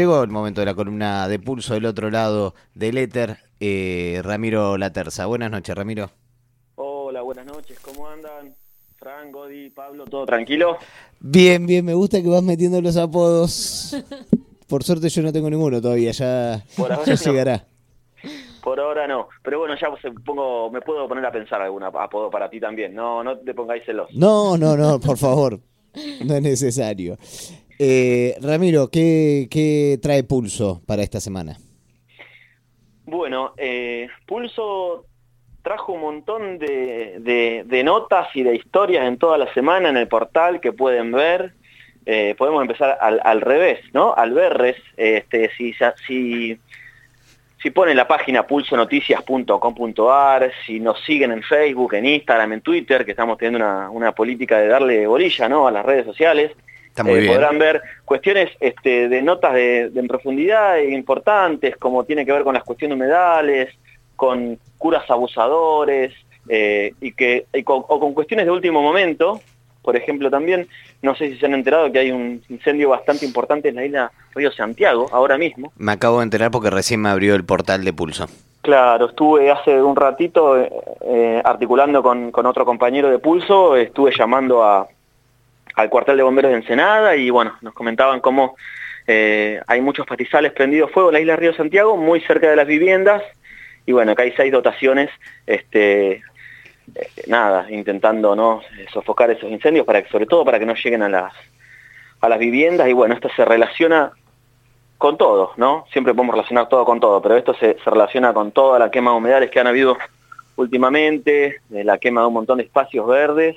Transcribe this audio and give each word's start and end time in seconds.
Llegó 0.00 0.22
el 0.22 0.30
momento 0.30 0.62
de 0.62 0.64
la 0.64 0.74
columna 0.74 1.28
de 1.28 1.38
pulso 1.38 1.74
del 1.74 1.84
otro 1.84 2.10
lado 2.10 2.54
del 2.74 2.96
éter, 2.96 3.36
eh, 3.60 4.22
Ramiro 4.24 4.78
Laterza. 4.78 5.26
Buenas 5.26 5.50
noches, 5.50 5.76
Ramiro. 5.76 6.10
Hola, 6.76 7.20
buenas 7.20 7.44
noches, 7.44 7.78
¿cómo 7.80 8.08
andan? 8.08 8.54
Fran, 8.96 9.30
Godi, 9.30 9.68
Pablo, 9.68 10.06
¿todo 10.06 10.24
tranquilo? 10.24 10.78
Bien, 11.20 11.66
bien, 11.66 11.84
me 11.84 11.92
gusta 11.92 12.22
que 12.22 12.28
vas 12.30 12.42
metiendo 12.42 12.80
los 12.80 12.96
apodos. 12.96 13.94
Por 14.68 14.84
suerte 14.84 15.10
yo 15.10 15.20
no 15.20 15.34
tengo 15.34 15.50
ninguno 15.50 15.82
todavía, 15.82 16.12
ya, 16.12 16.64
Por 16.78 16.90
ahora 16.90 17.04
ya 17.04 17.12
no. 17.16 17.32
llegará. 17.32 17.66
Por 18.64 18.80
ahora 18.80 19.06
no, 19.06 19.28
pero 19.42 19.58
bueno, 19.58 19.74
ya 19.78 19.88
pongo, 20.24 20.70
me 20.70 20.80
puedo 20.80 21.06
poner 21.08 21.26
a 21.26 21.30
pensar 21.30 21.60
algún 21.60 21.82
apodo 21.82 22.30
para 22.30 22.48
ti 22.48 22.58
también. 22.58 22.94
No, 22.94 23.22
no 23.22 23.36
te 23.36 23.52
pongáis 23.52 23.84
celoso. 23.84 24.14
No, 24.14 24.56
no, 24.56 24.78
no, 24.78 24.98
por 24.98 25.18
favor, 25.18 25.60
no 26.24 26.34
es 26.36 26.42
necesario. 26.42 27.18
Eh, 27.82 28.36
Ramiro, 28.42 28.90
¿qué, 28.90 29.48
¿qué 29.50 29.98
trae 30.02 30.22
pulso 30.22 30.82
para 30.86 31.00
esta 31.02 31.18
semana? 31.18 31.56
Bueno, 33.06 33.54
eh, 33.56 34.06
Pulso 34.26 35.06
trajo 35.62 35.94
un 35.94 36.02
montón 36.02 36.58
de, 36.58 37.64
de- 37.66 37.82
notas 37.82 38.28
y 38.34 38.42
de 38.42 38.54
historias 38.54 39.06
en 39.06 39.16
toda 39.16 39.38
la 39.38 39.50
semana 39.54 39.88
en 39.88 39.96
el 39.96 40.08
portal 40.08 40.60
que 40.60 40.74
pueden 40.74 41.10
ver. 41.10 41.54
Eh, 42.04 42.34
podemos 42.36 42.60
empezar 42.60 42.98
al, 43.00 43.18
al 43.24 43.40
revés, 43.40 43.80
¿no? 43.94 44.12
Al 44.14 44.34
verres, 44.34 44.76
este, 44.98 45.50
si, 45.56 45.72
si, 46.06 46.58
si 47.62 47.70
ponen 47.70 47.96
la 47.96 48.06
página 48.06 48.46
pulsonoticias.com.ar, 48.46 50.52
si 50.66 50.80
nos 50.80 51.02
siguen 51.04 51.32
en 51.32 51.42
Facebook, 51.42 51.94
en 51.94 52.04
Instagram, 52.04 52.52
en 52.52 52.60
Twitter, 52.60 53.06
que 53.06 53.12
estamos 53.12 53.38
teniendo 53.38 53.64
una, 53.66 53.88
una 53.88 54.12
política 54.12 54.58
de 54.58 54.68
darle 54.68 55.06
bolilla 55.06 55.48
¿no? 55.48 55.66
a 55.66 55.70
las 55.70 55.86
redes 55.86 56.04
sociales, 56.04 56.52
Está 56.90 57.02
muy 57.04 57.14
eh, 57.14 57.20
bien. 57.20 57.34
podrán 57.34 57.58
ver 57.58 57.82
cuestiones 58.04 58.50
este, 58.60 59.08
de 59.08 59.22
notas 59.22 59.54
de, 59.54 59.90
de 59.90 60.00
en 60.00 60.06
profundidad 60.08 60.78
e 60.78 60.90
importantes, 60.92 61.76
como 61.76 62.04
tiene 62.04 62.24
que 62.26 62.32
ver 62.32 62.42
con 62.42 62.54
las 62.54 62.64
cuestiones 62.64 62.96
humedales, 62.96 63.74
con 64.16 64.58
curas 64.76 65.08
abusadores, 65.10 66.12
eh, 66.48 66.92
y 67.00 67.12
que, 67.12 67.46
y 67.54 67.62
con- 67.62 67.84
o 67.86 68.00
con 68.00 68.12
cuestiones 68.12 68.46
de 68.46 68.52
último 68.52 68.82
momento. 68.82 69.40
Por 69.82 69.96
ejemplo, 69.96 70.28
también, 70.30 70.68
no 71.00 71.14
sé 71.14 71.30
si 71.30 71.38
se 71.38 71.46
han 71.46 71.54
enterado 71.54 71.90
que 71.90 72.00
hay 72.00 72.10
un 72.10 72.42
incendio 72.50 72.90
bastante 72.90 73.24
importante 73.24 73.70
en 73.70 73.76
la 73.76 73.84
isla 73.86 74.12
Río 74.34 74.52
Santiago, 74.52 75.06
ahora 75.10 75.38
mismo. 75.38 75.72
Me 75.78 75.92
acabo 75.92 76.18
de 76.18 76.24
enterar 76.24 76.50
porque 76.50 76.68
recién 76.68 77.00
me 77.00 77.08
abrió 77.08 77.34
el 77.34 77.44
portal 77.44 77.82
de 77.84 77.92
pulso. 77.94 78.26
Claro, 78.60 79.06
estuve 79.08 79.50
hace 79.50 79.80
un 79.82 79.96
ratito 79.96 80.58
eh, 80.60 80.70
eh, 81.00 81.40
articulando 81.42 82.02
con, 82.02 82.30
con 82.30 82.44
otro 82.44 82.66
compañero 82.66 83.08
de 83.10 83.18
Pulso, 83.18 83.74
estuve 83.74 84.12
llamando 84.14 84.62
a, 84.62 84.86
al 85.80 85.90
cuartel 85.90 86.16
de 86.16 86.22
bomberos 86.22 86.50
de 86.50 86.58
Ensenada 86.58 87.16
y 87.16 87.30
bueno, 87.30 87.56
nos 87.62 87.74
comentaban 87.74 88.20
cómo 88.20 88.56
eh, 89.06 89.60
hay 89.66 89.80
muchos 89.80 90.06
pastizales 90.06 90.52
prendidos 90.52 90.90
fuego 90.90 91.08
en 91.08 91.14
la 91.14 91.20
isla 91.20 91.36
Río 91.36 91.54
Santiago, 91.54 91.96
muy 91.96 92.20
cerca 92.20 92.50
de 92.50 92.56
las 92.56 92.66
viviendas, 92.66 93.22
y 93.86 93.92
bueno, 93.92 94.12
acá 94.12 94.22
hay 94.22 94.32
seis 94.36 94.52
dotaciones, 94.52 95.10
este, 95.46 96.12
eh, 96.12 96.22
nada, 97.26 97.66
intentando 97.70 98.36
no 98.36 98.60
Eh, 98.78 98.86
sofocar 98.92 99.30
esos 99.30 99.50
incendios, 99.50 99.86
para 99.86 100.02
que, 100.02 100.10
sobre 100.10 100.26
todo 100.26 100.44
para 100.44 100.58
que 100.58 100.66
no 100.66 100.74
lleguen 100.74 101.02
a 101.02 101.08
las, 101.08 101.32
a 102.20 102.28
las 102.28 102.38
viviendas, 102.38 102.88
y 102.88 102.92
bueno, 102.92 103.14
esto 103.14 103.28
se 103.34 103.44
relaciona 103.44 104.12
con 104.98 105.16
todo, 105.16 105.52
¿no? 105.56 105.86
Siempre 105.92 106.12
podemos 106.12 106.34
relacionar 106.34 106.68
todo 106.68 106.84
con 106.84 107.00
todo, 107.00 107.22
pero 107.22 107.36
esto 107.36 107.54
se, 107.54 107.78
se 107.82 107.90
relaciona 107.90 108.34
con 108.34 108.52
toda 108.52 108.78
la 108.78 108.90
quema 108.90 109.12
de 109.12 109.16
humedales 109.16 109.50
que 109.50 109.58
han 109.58 109.66
habido 109.66 109.96
últimamente, 110.56 111.60
de 111.70 111.84
la 111.84 111.96
quema 111.96 112.20
de 112.20 112.26
un 112.26 112.34
montón 112.34 112.58
de 112.58 112.64
espacios 112.64 113.06
verdes, 113.06 113.56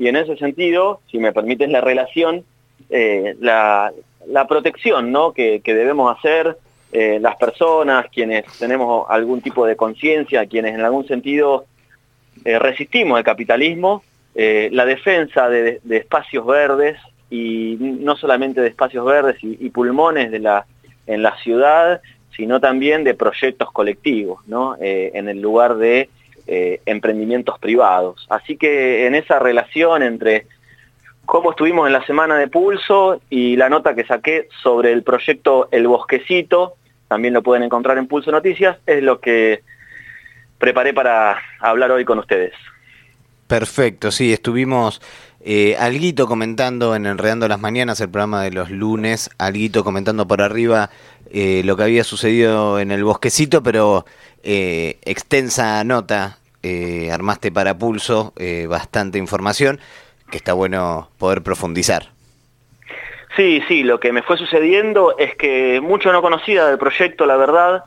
y 0.00 0.08
en 0.08 0.16
ese 0.16 0.34
sentido, 0.38 1.02
si 1.10 1.18
me 1.18 1.30
permites 1.30 1.68
la 1.68 1.82
relación, 1.82 2.42
eh, 2.88 3.36
la, 3.38 3.92
protección 4.48 5.12
¿no? 5.12 5.32
que, 5.34 5.60
que 5.62 5.74
debemos 5.74 6.16
hacer 6.16 6.56
eh, 6.90 7.18
las 7.20 7.36
personas, 7.36 8.06
quienes 8.10 8.46
tenemos 8.58 9.04
algún 9.10 9.42
tipo 9.42 9.66
de 9.66 9.76
conciencia, 9.76 10.46
quienes 10.46 10.74
en 10.74 10.80
algún 10.80 11.06
sentido 11.06 11.66
eh, 12.46 12.58
resistimos 12.58 13.18
el 13.18 13.24
capitalismo, 13.24 14.02
la 14.34 14.86
defensa 14.86 15.50
de, 15.50 15.82
espacios 15.90 16.46
verdes 16.46 16.96
y 17.28 17.76
no 17.78 18.16
solamente 18.16 18.62
de 18.62 18.68
espacios 18.68 19.04
verdes 19.04 19.36
y, 19.42 19.68
pulmones 19.68 20.32
en 20.32 21.22
la 21.22 21.36
ciudad, 21.42 22.00
sino 22.34 22.58
también 22.58 23.04
de 23.04 23.12
proyectos 23.12 23.70
colectivos, 23.70 24.40
¿no? 24.46 24.76
En 24.80 25.28
el 25.28 25.42
lugar 25.42 25.76
de 25.76 26.08
eh, 26.46 26.80
emprendimientos 26.86 27.58
privados. 27.58 28.26
Así 28.28 28.56
que 28.56 29.06
en 29.06 29.14
esa 29.14 29.38
relación 29.38 30.02
entre 30.02 30.46
cómo 31.26 31.50
estuvimos 31.50 31.86
en 31.86 31.92
la 31.92 32.04
semana 32.06 32.36
de 32.38 32.48
Pulso 32.48 33.20
y 33.30 33.56
la 33.56 33.68
nota 33.68 33.94
que 33.94 34.04
saqué 34.04 34.48
sobre 34.62 34.92
el 34.92 35.02
proyecto 35.02 35.68
El 35.70 35.86
Bosquecito, 35.86 36.74
también 37.08 37.34
lo 37.34 37.42
pueden 37.42 37.62
encontrar 37.62 37.98
en 37.98 38.06
Pulso 38.06 38.30
Noticias, 38.30 38.78
es 38.86 39.02
lo 39.02 39.20
que 39.20 39.62
preparé 40.58 40.92
para 40.92 41.38
hablar 41.60 41.90
hoy 41.90 42.04
con 42.04 42.18
ustedes. 42.18 42.52
Perfecto, 43.46 44.10
sí, 44.10 44.32
estuvimos 44.32 45.00
eh, 45.42 45.74
alguito 45.78 46.26
comentando 46.26 46.94
en 46.94 47.06
Enredando 47.06 47.48
las 47.48 47.60
Mañanas, 47.60 48.00
el 48.00 48.10
programa 48.10 48.42
de 48.42 48.50
los 48.50 48.70
lunes, 48.70 49.30
alguito 49.38 49.82
comentando 49.82 50.28
por 50.28 50.42
arriba 50.42 50.90
eh, 51.32 51.62
lo 51.64 51.76
que 51.76 51.84
había 51.84 52.04
sucedido 52.04 52.78
en 52.78 52.90
el 52.90 53.04
bosquecito, 53.04 53.62
pero 53.62 54.04
eh, 54.42 54.98
extensa 55.04 55.82
nota 55.84 56.38
eh, 56.62 57.10
armaste 57.12 57.52
para 57.52 57.76
pulso, 57.76 58.32
eh, 58.36 58.66
bastante 58.66 59.18
información, 59.18 59.80
que 60.30 60.36
está 60.36 60.52
bueno 60.52 61.10
poder 61.18 61.42
profundizar. 61.42 62.08
Sí, 63.36 63.62
sí, 63.68 63.82
lo 63.82 64.00
que 64.00 64.12
me 64.12 64.22
fue 64.22 64.36
sucediendo 64.36 65.16
es 65.18 65.34
que 65.36 65.80
mucho 65.80 66.12
no 66.12 66.20
conocía 66.20 66.66
del 66.66 66.78
proyecto, 66.78 67.26
la 67.26 67.36
verdad, 67.36 67.84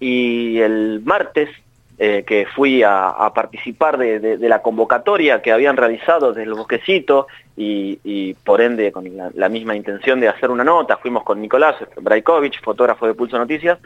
y 0.00 0.58
el 0.60 1.02
martes 1.04 1.50
que 1.96 2.46
fui 2.56 2.82
a, 2.82 3.30
participar 3.34 3.96
de, 3.98 4.36
la 4.40 4.62
convocatoria 4.62 5.40
que 5.40 5.52
habían 5.52 5.76
realizado 5.76 6.32
desde 6.32 6.42
el 6.42 6.54
Bosquecito 6.54 7.28
y, 7.56 8.34
por 8.44 8.60
ende 8.60 8.90
con 8.90 9.08
la, 9.34 9.48
misma 9.48 9.76
intención 9.76 10.18
de 10.18 10.28
hacer 10.28 10.50
una 10.50 10.64
nota, 10.64 10.96
fuimos 10.96 11.22
con 11.22 11.40
Nicolás 11.40 11.76
Braikovich, 12.00 12.60
fotógrafo 12.62 13.06
de 13.06 13.14
Pulso 13.14 13.38
Noticias, 13.38 13.78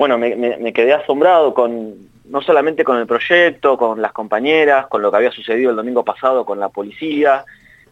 bueno, 0.00 0.16
me, 0.16 0.72
quedé 0.72 0.94
asombrado 0.94 1.52
con 1.52 1.94
no 2.24 2.40
solamente 2.40 2.84
con 2.84 2.96
el 2.96 3.06
proyecto, 3.06 3.76
con 3.76 4.00
las 4.00 4.12
compañeras, 4.12 4.86
con 4.86 5.02
lo 5.02 5.10
que 5.10 5.18
había 5.18 5.30
sucedido 5.30 5.68
el 5.68 5.76
domingo 5.76 6.02
pasado 6.02 6.46
con 6.46 6.58
la 6.58 6.70
policía, 6.70 7.44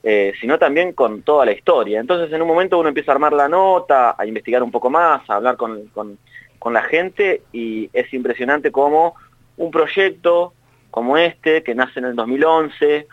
eh, 0.03 0.33
sino 0.41 0.59
también 0.59 0.95
con 0.95 1.21
toda 1.21 1.45
la 1.45 1.53
historia. 1.53 2.01
Entonces 2.01 2.33
en 2.33 2.41
un 2.41 2.49
momento 2.49 2.79
uno 2.79 2.89
empieza 2.89 3.13
a 3.13 3.17
armar 3.17 3.35
la 3.35 3.47
nota, 3.47 4.15
a 4.17 4.25
investigar 4.25 4.63
un 4.63 4.71
poco 4.71 4.89
más, 4.89 5.29
a 5.29 5.35
hablar 5.35 5.59
con, 5.59 5.89
con- 5.89 6.17
con 6.59 6.73
la 6.73 6.81
gente 6.83 7.43
y 7.53 7.91
es 7.93 8.11
impresionante 8.15 8.73
cómo 8.73 9.15
un 9.59 9.71
proyecto 9.71 10.55
como 10.91 11.19
este, 11.19 11.63
que 11.63 11.75
nace 11.75 11.99
en 11.99 12.07
el 12.07 12.17
2011, 12.17 13.07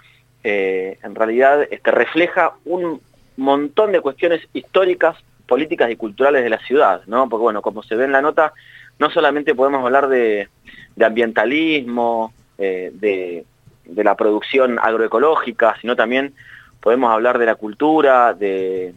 eh, 0.45 0.97
en 1.03 1.15
realidad 1.15 1.63
este, 1.69 1.91
refleja 1.91 2.53
un 2.63 3.01
montón 3.35 3.91
de 3.91 3.99
cuestiones 3.99 4.47
históricas, 4.53 5.17
políticas 5.47 5.91
y 5.91 5.95
culturales 5.95 6.43
de 6.43 6.49
la 6.49 6.59
ciudad, 6.59 7.01
¿no? 7.07 7.29
Porque 7.29 7.43
bueno, 7.43 7.61
como 7.61 7.83
se 7.83 7.95
ve 7.95 8.05
en 8.05 8.13
la 8.13 8.21
nota, 8.21 8.53
no 8.99 9.09
solamente 9.09 9.55
podemos 9.55 9.83
hablar 9.83 10.07
de, 10.07 10.49
de 10.95 11.05
ambientalismo, 11.05 12.33
eh, 12.57 12.91
de, 12.93 13.45
de 13.85 14.03
la 14.03 14.15
producción 14.15 14.79
agroecológica, 14.79 15.75
sino 15.81 15.95
también 15.95 16.33
podemos 16.79 17.11
hablar 17.11 17.39
de 17.39 17.45
la 17.45 17.55
cultura, 17.55 18.33
de, 18.33 18.93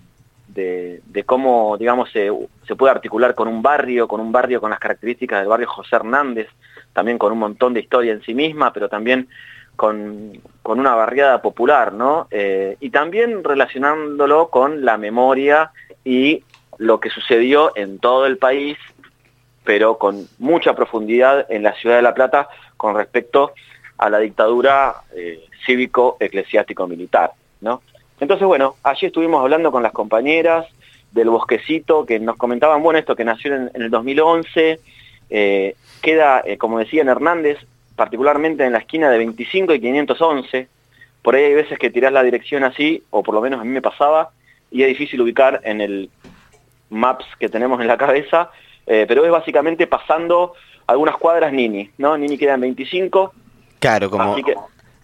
de, 0.49 1.25
cómo, 1.25 1.77
digamos, 1.79 2.11
se, 2.11 2.31
se 2.67 2.77
puede 2.77 2.93
articular 2.93 3.35
con 3.35 3.49
un 3.49 3.63
barrio, 3.63 4.09
con 4.09 4.21
un 4.21 4.33
barrio 4.33 4.61
con 4.61 4.71
las 4.71 4.81
características 4.81 5.41
del 5.41 5.49
barrio 5.49 5.69
José 5.69 5.97
Hernández, 5.97 6.49
también 6.93 7.19
con 7.19 7.33
un 7.33 7.39
montón 7.39 7.75
de 7.75 7.81
historia 7.81 8.13
en 8.13 8.23
sí 8.23 8.35
misma, 8.35 8.73
pero 8.73 8.89
también 8.89 9.29
con, 9.77 10.41
con 10.63 10.81
una 10.81 10.95
barriada 10.95 11.41
popular, 11.41 11.93
¿no? 11.93 12.27
Eh, 12.31 12.77
y 12.81 12.91
también 12.91 13.45
relacionándolo 13.45 14.49
con 14.49 14.85
la 14.85 14.99
memoria 14.99 15.71
y 16.05 16.43
lo 16.79 16.99
que 17.01 17.11
sucedió 17.11 17.73
en 17.77 17.99
todo 17.99 18.27
el 18.27 18.39
país, 18.39 18.77
pero 19.69 19.99
con 19.99 20.27
mucha 20.39 20.75
profundidad 20.75 21.45
en 21.51 21.63
la 21.63 21.75
ciudad 21.75 21.97
de 21.97 22.01
La 22.01 22.15
Plata 22.15 22.49
con 22.79 22.97
respecto 22.97 23.53
a 23.99 24.09
la 24.09 24.19
dictadura 24.19 25.03
eh, 25.15 25.45
cívico-eclesiástico-militar, 25.67 27.33
¿no? 27.61 27.83
Entonces, 28.19 28.47
bueno, 28.47 28.77
allí 28.83 29.09
estuvimos 29.09 29.43
hablando 29.43 29.71
con 29.71 29.83
las 29.83 29.93
compañeras 29.93 30.67
del 31.13 31.29
Bosquecito 31.29 32.07
que 32.07 32.19
nos 32.19 32.39
comentaban, 32.39 32.83
bueno, 32.83 32.99
esto 32.99 33.15
que 33.15 33.27
nació 33.27 33.57
en, 33.57 33.71
el 33.75 33.91
2011, 33.91 34.81
eh, 35.29 35.75
queda, 36.01 36.41
eh, 36.47 36.57
como 36.57 36.79
decía 36.79 37.03
Hernández, 37.03 37.59
particularmente 37.95 38.65
en 38.65 38.73
la 38.73 38.79
esquina 38.79 39.11
de 39.11 39.19
25 39.19 39.75
y 39.75 39.81
511, 39.81 40.67
por 41.21 41.35
ahí 41.35 41.45
hay 41.45 41.55
veces 41.55 41.79
que 41.79 41.91
tirás 41.91 42.15
la 42.15 42.23
dirección 42.23 42.65
así, 42.65 43.03
o 43.11 43.23
por 43.23 43.35
lo 43.35 43.43
menos 43.43 43.61
a 43.61 43.65
mí 43.65 43.71
me 43.71 43.83
pasaba, 43.83 44.31
y 44.71 44.81
es 44.81 44.89
difícil 44.89 45.21
ubicar 45.21 45.61
en 45.65 45.83
el 45.83 46.09
maps 46.89 47.27
que 47.39 47.51
tenemos 47.51 47.83
en 47.83 47.87
la 47.87 47.99
cabeza, 47.99 48.51
eh, 48.89 49.05
pero 49.07 49.25
es 49.25 49.31
básicamente 49.31 49.87
pasando 49.87 50.55
algunas 50.87 51.17
cuadras 51.17 51.53
Nini, 51.53 51.91
¿no? 51.99 52.19
Nini 52.19 52.37
queda 52.37 52.55
en 52.55 52.63
25, 52.63 53.33
Claro, 53.79 54.11
como 54.11 54.35
que 54.37 54.55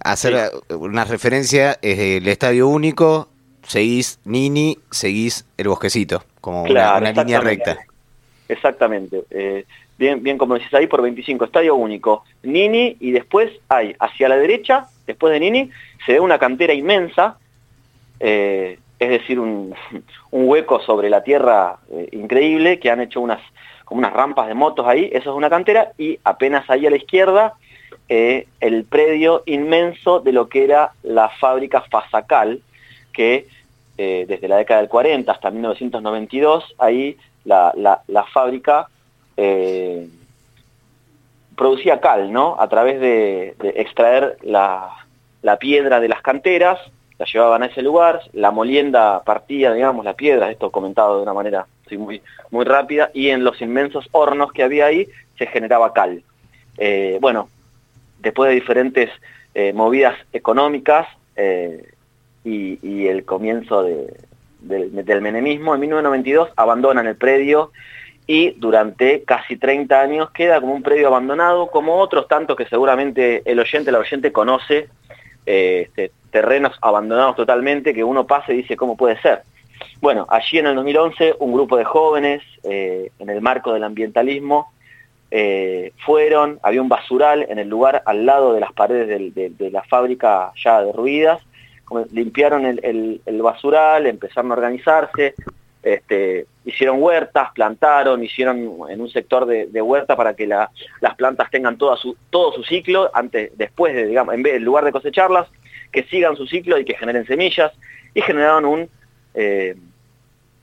hacer 0.00 0.50
una 0.70 1.04
referencia, 1.04 1.78
es 1.80 1.98
el 1.98 2.26
Estadio 2.26 2.66
Único, 2.66 3.28
seguís 3.62 4.18
Nini, 4.24 4.78
seguís 4.90 5.46
el 5.56 5.68
Bosquecito. 5.68 6.24
como 6.40 6.64
una, 6.64 7.00
línea 7.00 7.40
recta. 7.40 7.78
Exactamente. 8.48 9.24
Eh, 9.30 9.64
bien, 9.96 10.22
bien 10.22 10.36
como 10.36 10.54
decís 10.54 10.72
ahí, 10.74 10.86
por 10.86 11.02
25, 11.02 11.44
estadio 11.44 11.74
único. 11.76 12.24
Nini 12.42 12.96
y 13.00 13.12
después 13.12 13.50
hay 13.68 13.94
hacia 13.98 14.28
la 14.28 14.36
derecha, 14.36 14.86
después 15.06 15.32
de 15.32 15.40
Nini, 15.40 15.70
se 16.04 16.12
ve 16.12 16.20
una 16.20 16.38
cantera 16.38 16.74
inmensa, 16.74 17.38
eh, 18.20 18.78
es 18.98 19.08
decir, 19.08 19.40
un, 19.40 19.74
hueco 20.30 20.80
sobre 20.80 21.08
la 21.08 21.22
tierra 21.22 21.78
eh, 21.90 22.08
increíble 22.12 22.78
que 22.78 22.90
han 22.90 23.00
hecho 23.00 23.20
unas 23.20 23.40
como 23.84 24.00
unas 24.00 24.12
rampas 24.12 24.48
de 24.48 24.54
motos 24.54 24.86
ahí, 24.86 25.10
eso 25.12 25.30
es 25.30 25.36
una 25.36 25.50
cantera, 25.50 25.92
y 25.98 26.18
apenas 26.24 26.68
ahí 26.70 26.86
a 26.86 26.90
la 26.90 26.96
izquierda 26.96 27.54
el 28.08 28.84
predio 28.84 29.42
inmenso 29.46 30.20
de 30.20 30.32
lo 30.32 30.48
que 30.48 30.64
era 30.64 30.92
la 31.02 31.30
fábrica 31.30 31.80
Fasacal, 31.82 32.60
que 33.12 33.46
desde 33.96 34.46
la 34.46 34.56
década 34.56 34.80
del 34.80 34.90
40 34.90 35.32
hasta 35.32 35.50
1992, 35.50 36.74
ahí 36.78 37.16
la, 37.44 38.26
fábrica 38.32 38.88
eh, 39.36 40.08
producía 41.56 42.00
cal, 42.00 42.32
¿no? 42.32 42.56
A 42.58 42.68
través 42.68 43.00
de, 43.00 43.54
extraer 43.76 44.36
la, 44.42 44.90
piedra 45.60 46.00
de 46.00 46.08
las 46.08 46.22
canteras, 46.22 46.78
la 47.18 47.26
llevaban 47.26 47.62
a 47.62 47.66
ese 47.66 47.82
lugar, 47.82 48.20
la 48.32 48.50
molienda 48.50 49.22
partía, 49.24 49.72
digamos, 49.72 50.04
la 50.04 50.14
piedra, 50.14 50.50
esto 50.50 50.70
comentado 50.70 51.16
de 51.16 51.22
una 51.22 51.32
manera 51.32 51.66
muy, 51.96 52.22
muy 52.50 52.64
rápida, 52.64 53.10
y 53.14 53.28
en 53.28 53.44
los 53.44 53.60
inmensos 53.60 54.08
hornos 54.12 54.52
que 54.52 54.62
había 54.62 54.86
ahí 54.86 55.08
se 55.38 55.46
generaba 55.46 55.92
cal. 55.92 56.22
Eh, 56.78 57.18
bueno, 57.20 57.48
después 58.20 58.48
de 58.48 58.54
diferentes 58.54 59.10
eh, 59.54 59.72
movidas 59.72 60.16
económicas 60.32 61.06
y, 62.44 63.06
el 63.06 63.24
comienzo 63.24 63.82
de, 63.82 64.14
del, 64.60 65.20
menemismo, 65.20 65.74
en 65.74 65.80
1992 65.80 66.50
abandonan 66.56 67.06
el 67.06 67.16
predio 67.16 67.70
y 68.26 68.52
durante 68.52 69.22
casi 69.24 69.56
30 69.56 70.00
años 70.00 70.30
queda 70.30 70.60
como 70.60 70.74
un 70.74 70.82
predio 70.82 71.08
abandonado, 71.08 71.68
como 71.68 71.96
otros 71.96 72.26
tantos 72.28 72.56
que 72.56 72.66
seguramente 72.66 73.42
el 73.44 73.58
oyente, 73.60 73.92
la 73.92 73.98
oyente 73.98 74.32
conoce, 74.32 74.88
eh, 75.46 75.82
este, 75.86 76.12
terrenos 76.34 76.76
abandonados 76.80 77.36
totalmente, 77.36 77.94
que 77.94 78.02
uno 78.02 78.26
pasa 78.26 78.52
y 78.52 78.56
dice, 78.56 78.76
¿cómo 78.76 78.96
puede 78.96 79.20
ser? 79.20 79.42
Bueno, 80.00 80.26
allí 80.28 80.58
en 80.58 80.66
el 80.66 80.74
2011 80.74 81.36
un 81.38 81.52
grupo 81.52 81.76
de 81.76 81.84
jóvenes, 81.84 82.42
eh, 82.64 83.12
en 83.20 83.30
el 83.30 83.40
marco 83.40 83.72
del 83.72 83.84
ambientalismo, 83.84 84.72
eh, 85.30 85.92
fueron, 86.04 86.58
había 86.64 86.82
un 86.82 86.88
basural 86.88 87.46
en 87.48 87.60
el 87.60 87.68
lugar 87.68 88.02
al 88.04 88.26
lado 88.26 88.52
de 88.52 88.58
las 88.58 88.72
paredes 88.72 89.32
de 89.32 89.70
la 89.70 89.84
fábrica 89.84 90.50
ya 90.56 90.82
derruidas, 90.82 91.40
limpiaron 92.10 92.66
el, 92.66 93.40
basural, 93.40 94.06
empezaron 94.06 94.50
a 94.50 94.54
organizarse, 94.54 95.34
este, 95.84 96.46
hicieron 96.64 97.00
huertas, 97.00 97.52
plantaron, 97.54 98.24
hicieron 98.24 98.58
en 98.88 99.00
un 99.00 99.08
sector 99.08 99.46
de, 99.46 99.82
huerta 99.82 100.16
para 100.16 100.34
que 100.34 100.48
las 100.48 101.14
plantas 101.16 101.48
tengan 101.52 101.78
todo 101.78 101.96
su 101.96 102.64
ciclo, 102.68 103.08
antes, 103.14 103.56
después 103.56 103.94
de, 103.94 104.06
digamos, 104.06 104.34
en, 104.34 104.42
vez, 104.42 104.54
en 104.54 104.64
lugar 104.64 104.84
de 104.84 104.90
cosecharlas, 104.90 105.46
que 105.94 106.02
sigan 106.04 106.36
su 106.36 106.46
ciclo 106.46 106.76
y 106.76 106.84
que 106.84 106.96
generen 106.96 107.24
semillas, 107.24 107.72
y 108.12 108.20
generaron 108.20 108.64
un, 108.64 108.88
eh, 109.32 109.76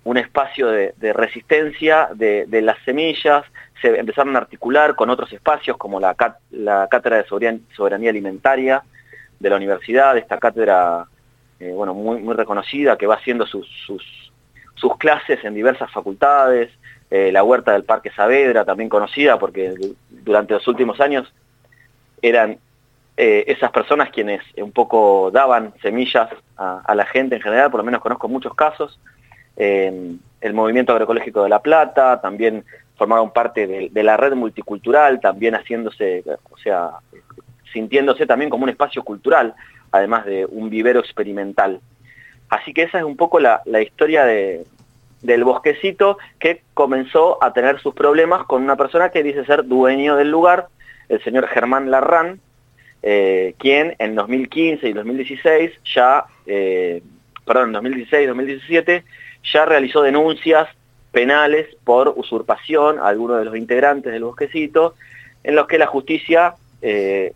un 0.04 0.18
espacio 0.18 0.68
de, 0.68 1.14
resistencia 1.14 2.10
de, 2.14 2.62
las 2.62 2.78
semillas, 2.84 3.46
se 3.82 3.98
empezaron 3.98 4.36
a 4.36 4.40
articular 4.40 4.94
con 4.96 5.10
otros 5.10 5.32
espacios 5.32 5.78
como 5.78 6.00
la, 6.00 6.16
la 6.52 6.88
Cátedra 6.92 7.18
de 7.18 7.26
Soberanía 7.76 8.10
Alimentaria 8.10 8.84
de 9.40 9.50
la 9.50 9.56
universidad, 9.56 10.18
esta 10.18 10.38
cátedra 10.38 11.06
eh, 11.60 11.72
bueno, 11.74 11.94
muy, 11.94 12.34
reconocida, 12.34 12.98
que 12.98 13.08
va 13.08 13.16
haciendo 13.16 13.46
sus, 13.46 13.68
sus, 13.86 14.98
clases 14.98 15.44
en 15.44 15.54
diversas 15.54 15.92
facultades, 15.92 16.70
eh, 17.10 17.32
la 17.32 17.44
huerta 17.44 17.72
del 17.72 17.84
Parque 17.84 18.12
Saavedra, 18.12 18.66
también 18.66 18.90
conocida 18.90 19.40
porque 19.40 19.74
durante 20.10 20.56
los 20.56 20.68
últimos 20.68 21.00
años 21.00 21.32
eran 22.22 22.58
eh, 23.24 23.44
esas 23.48 23.72
personas 23.72 24.10
quienes 24.10 24.42
un 24.58 24.72
poco 24.72 25.30
daban 25.32 25.74
semillas 25.82 26.30
a, 26.58 26.96
la 26.96 27.06
gente 27.06 27.36
en 27.36 27.42
general, 27.42 27.70
por 27.70 27.80
lo 27.80 27.84
menos 27.84 28.02
conozco 28.02 28.28
muchos 28.28 28.54
casos, 28.56 29.00
el 29.58 30.54
movimiento 30.54 30.92
agroecológico 30.92 31.44
de 31.44 31.50
La 31.50 31.62
Plata, 31.62 32.20
también 32.20 32.64
formaron 32.96 33.32
parte 33.32 33.68
de, 33.68 33.90
de, 33.92 34.04
la 34.04 34.18
red 34.18 34.34
multicultural, 34.34 35.20
también 35.20 35.54
haciéndose, 35.56 36.24
o 36.50 36.58
sea, 36.58 36.92
sintiéndose 37.72 38.26
también 38.26 38.50
como 38.50 38.64
un 38.64 38.70
espacio 38.70 39.04
cultural 39.04 39.54
además 39.92 40.26
de 40.26 40.46
un 40.46 40.70
vivero 40.70 41.00
experimental. 41.00 41.82
Así 42.50 42.74
que 42.74 42.84
esa 42.84 43.00
es 43.00 43.04
un 43.04 43.18
poco 43.18 43.40
la, 43.40 43.62
historia 43.82 44.26
del 44.26 45.44
bosquecito 45.44 46.18
que 46.40 46.64
comenzó 46.74 47.42
a 47.44 47.54
tener 47.54 47.80
sus 47.80 47.94
problemas 47.94 48.46
con 48.46 48.64
una 48.64 48.76
persona 48.76 49.10
que 49.10 49.24
dice 49.24 49.46
ser 49.46 49.66
dueño 49.66 50.16
del 50.16 50.32
lugar, 50.32 50.68
el 51.10 51.24
señor 51.24 51.48
Germán 51.48 51.92
Larrán, 51.92 52.40
eh, 53.04 53.56
quien 53.58 53.96
en 54.00 54.16
2015 54.16 54.88
y 54.88 54.94
2016 54.94 55.72
ya, 55.96 56.26
eh, 56.46 57.02
perdón, 57.46 57.70
en 57.70 57.74
2016 57.74 58.24
y 58.24 58.28
2017 58.28 59.04
ya 59.44 59.66
realizó 59.66 60.02
denuncias 60.02 60.68
penales 61.12 61.68
por 61.84 62.14
usurpación 62.16 63.00
a 63.00 63.08
algunos 63.08 63.40
de 63.40 63.46
los 63.46 63.58
integrantes 63.58 64.12
del 64.12 64.24
bosquecito, 64.24 64.96
en 65.44 65.56
los 65.56 65.68
que 65.68 65.78
la 65.78 65.88
justicia 65.88 66.56
eh, 66.82 67.34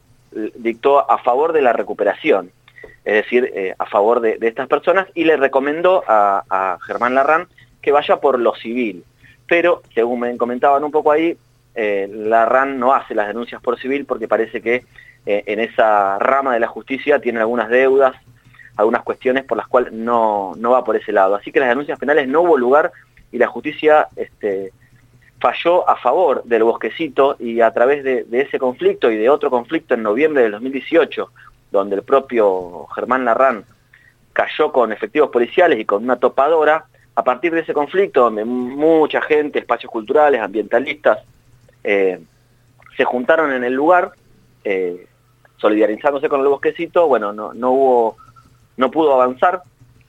dictó 0.56 1.10
a 1.10 1.18
favor 1.20 1.54
de 1.54 1.62
la 1.62 1.74
recuperación, 1.74 2.52
es 3.04 3.24
decir, 3.24 3.52
eh, 3.54 3.74
a 3.78 3.86
favor 3.86 4.20
de, 4.20 4.38
estas 4.42 4.68
personas, 4.68 5.08
y 5.14 5.24
le 5.24 5.38
recomendó 5.38 6.04
a, 6.08 6.78
Germán 6.86 7.16
Larrán 7.16 7.48
que 7.82 7.92
vaya 7.92 8.18
por 8.18 8.40
lo 8.40 8.56
civil. 8.56 9.04
Pero, 9.48 9.84
según 9.94 10.22
me 10.22 10.38
comentaban 10.38 10.84
un 10.84 10.92
poco 10.92 11.12
ahí, 11.12 11.38
eh, 11.76 12.10
Larrán 12.12 12.80
no 12.80 12.94
hace 12.94 13.14
las 13.14 13.28
denuncias 13.28 13.62
por 13.62 13.80
civil 13.80 14.06
porque 14.06 14.28
parece 14.28 14.62
que 14.62 14.86
en 15.26 15.60
esa 15.60 16.20
rama 16.20 16.54
de 16.54 16.60
la 16.60 16.68
justicia 16.68 17.20
tiene 17.20 17.40
algunas 17.40 17.70
deudas, 17.70 18.16
algunas 18.76 19.04
cuestiones 19.04 19.44
por 19.44 19.58
las 19.58 19.68
cuales 19.68 19.94
no, 19.94 20.54
no 20.58 20.72
va 20.72 20.84
por 20.84 20.96
ese 20.96 21.12
lado. 21.12 21.36
Así 21.36 21.52
que 21.52 21.60
las 21.60 21.70
denuncias 21.70 21.98
penales 21.98 22.28
no 22.28 22.42
hubo 22.42 22.58
lugar 22.58 22.92
y 23.32 23.38
la 23.38 23.48
justicia 23.48 24.08
este, 24.16 24.72
falló 25.40 25.88
a 25.88 25.96
favor 25.98 26.44
del 26.44 26.64
bosquecito 26.64 27.36
y 27.40 27.62
a 27.62 27.72
través 27.72 28.04
de, 28.04 28.26
ese 28.32 28.60
conflicto 28.60 29.12
y 29.12 29.18
de 29.18 29.30
otro 29.30 29.50
conflicto 29.50 29.94
en 29.94 30.04
noviembre 30.04 30.44
del 30.44 30.54
2018, 30.54 31.30
donde 31.72 31.98
el 31.98 32.04
propio 32.04 32.88
Germán 32.96 33.26
Larrán 33.26 33.66
cayó 34.34 34.72
con 34.72 34.92
efectivos 34.92 35.30
policiales 35.30 35.80
y 35.80 35.86
con 35.86 36.04
una 36.04 36.18
topadora, 36.18 36.86
a 37.18 37.24
partir 37.24 37.54
de 37.54 37.62
ese 37.62 37.74
conflicto, 37.74 38.22
donde 38.22 38.44
mucha 38.44 39.22
gente, 39.22 39.60
espacios 39.60 39.90
culturales, 39.92 40.42
ambientalistas, 40.42 41.20
eh, 41.84 42.20
se 42.98 43.04
juntaron 43.06 43.54
en 43.54 43.64
el 43.64 43.74
lugar, 43.74 44.12
eh, 44.64 45.08
solidarizándose 45.58 46.30
con 46.30 46.42
el 46.42 46.48
bosquecito, 46.48 47.08
bueno, 47.08 47.34
no, 47.34 47.54
no 47.54 47.72
hubo, 47.72 48.18
no 48.78 48.92
pudo 48.92 49.14
avanzar, 49.14 49.64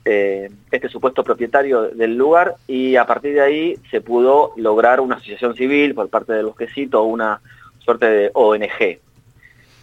eh, 0.09 0.49
este 0.71 0.89
supuesto 0.89 1.25
propietario 1.25 1.89
del 1.89 2.17
lugar 2.17 2.55
y 2.69 2.95
a 2.95 3.07
partir 3.07 3.35
de 3.35 3.41
ahí 3.41 3.77
se 3.91 4.01
pudo 4.01 4.53
lograr 4.57 5.01
una 5.01 5.17
asociación 5.17 5.57
civil 5.57 5.97
por 5.97 6.09
parte 6.09 6.33
del 6.33 6.47
bosquecito, 6.47 7.03
una 7.03 7.41
suerte 7.81 8.07
de 8.07 8.31
ONG. 8.33 9.01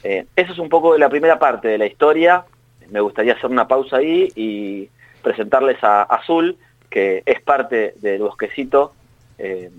Eh, 0.05 0.25
eso 0.33 0.53
es 0.53 0.59
un 0.59 0.69
poco 0.69 0.93
de 0.93 0.99
la 0.99 1.09
primera 1.09 1.39
parte 1.39 1.67
de 1.67 1.77
la 1.77 1.87
historia. 1.87 2.45
Me 2.89 3.01
gustaría 3.01 3.33
hacer 3.33 3.49
una 3.49 3.67
pausa 3.67 3.97
ahí 3.97 4.31
y 4.33 4.87
presentarles 5.21 5.83
a 5.83 6.03
Azul, 6.03 6.55
que 6.89 7.21
es 7.25 7.41
parte 7.41 7.93
del 7.99 8.21
bosquecito 8.21 8.93
eh, 9.37 9.71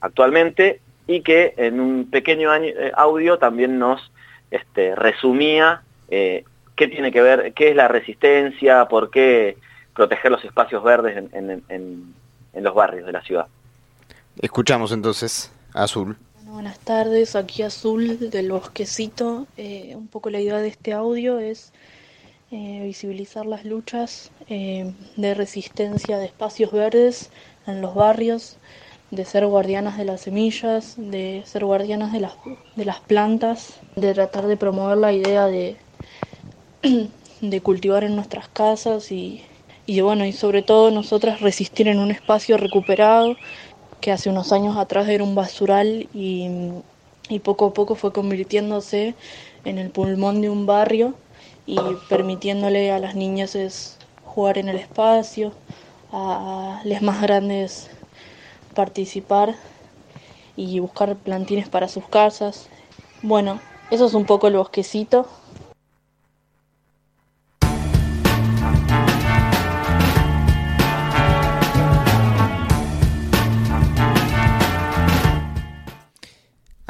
actualmente 0.00 0.80
y 1.06 1.20
que 1.20 1.54
en 1.56 1.78
un 1.78 2.10
pequeño 2.10 2.50
audio 2.96 3.38
también 3.38 3.78
nos 3.78 4.10
este, 4.50 4.94
resumía 4.94 5.82
qué 6.76 6.88
tiene 6.88 7.10
que 7.10 7.22
ver, 7.22 7.52
qué 7.54 7.70
es 7.70 7.76
la 7.76 7.88
resistencia, 7.88 8.86
por 8.86 9.10
qué 9.10 9.56
proteger 9.94 10.30
los 10.30 10.44
espacios 10.44 10.84
verdes 10.84 11.24
en, 11.32 12.14
los 12.54 12.74
barrios 12.74 13.06
de 13.06 13.12
la 13.12 13.22
ciudad. 13.22 13.46
Escuchamos 14.40 14.92
entonces 14.92 15.50
a 15.74 15.84
Azul. 15.84 16.16
buenas 16.44 16.78
tardes, 16.78 17.34
aquí 17.34 17.62
Azul 17.62 18.30
del 18.30 18.50
Bosquecito. 18.50 19.46
Eh, 19.56 19.94
un 19.96 20.08
poco 20.08 20.30
la 20.30 20.40
idea 20.40 20.58
de 20.58 20.68
este 20.68 20.92
audio 20.92 21.38
es 21.38 21.72
eh, 22.50 22.80
visibilizar 22.84 23.46
las 23.46 23.64
luchas 23.64 24.30
eh, 24.48 24.92
de 25.16 25.34
resistencia 25.34 26.18
de 26.18 26.26
espacios 26.26 26.72
verdes 26.72 27.30
en 27.66 27.80
los 27.80 27.94
barrios, 27.94 28.58
de 29.10 29.24
ser 29.24 29.46
guardianas 29.46 29.98
de 29.98 30.04
las 30.04 30.22
semillas, 30.22 30.94
de 30.96 31.42
ser 31.46 31.64
guardianas 31.64 32.12
de 32.12 32.20
las, 32.20 32.34
de 32.74 32.84
las 32.84 33.00
plantas, 33.00 33.80
de 33.94 34.14
tratar 34.14 34.46
de 34.46 34.56
promover 34.56 34.98
la 34.98 35.12
idea 35.12 35.46
de, 35.46 35.76
de 37.40 37.60
cultivar 37.62 38.04
en 38.04 38.16
nuestras 38.16 38.48
casas 38.48 39.12
y 39.12 39.42
y 39.88 40.00
bueno, 40.00 40.26
y 40.26 40.32
sobre 40.32 40.62
todo 40.62 40.90
nosotras 40.90 41.40
resistir 41.40 41.86
en 41.86 42.00
un 42.00 42.10
espacio 42.10 42.56
recuperado 42.56 43.36
que 44.00 44.10
hace 44.10 44.28
unos 44.28 44.52
años 44.52 44.76
atrás 44.76 45.08
era 45.08 45.22
un 45.22 45.36
basural 45.36 46.08
y, 46.12 46.48
poco 47.44 47.66
a 47.66 47.72
poco 47.72 47.94
fue 47.94 48.12
convirtiéndose 48.12 49.14
en 49.64 49.78
el 49.78 49.90
pulmón 49.90 50.40
de 50.40 50.50
un 50.50 50.66
barrio 50.66 51.14
y 51.66 51.78
permitiéndole 52.08 52.90
a 52.90 52.98
las 52.98 53.14
niñas 53.14 53.56
jugar 54.24 54.58
en 54.58 54.68
el 54.68 54.76
espacio, 54.76 55.52
a 56.12 56.80
las 56.84 57.02
más 57.02 57.22
grandes 57.22 57.88
participar 58.76 59.56
y 60.56 60.80
buscar 60.80 61.18
plantines 61.22 61.68
para 61.68 61.88
sus 61.88 62.08
casas. 62.08 62.70
Bueno, 63.20 63.62
eso 63.90 64.06
es 64.06 64.14
un 64.14 64.26
poco 64.26 64.48
el 64.48 64.56
bosquecito. 64.56 65.28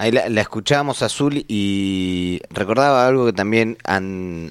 Ahí 0.06 0.12
la, 0.12 0.40
escuchábamos 0.40 1.02
Azul 1.02 1.44
y 1.48 2.40
recordaba 2.50 3.08
algo 3.08 3.26
que 3.26 3.32
también 3.32 3.76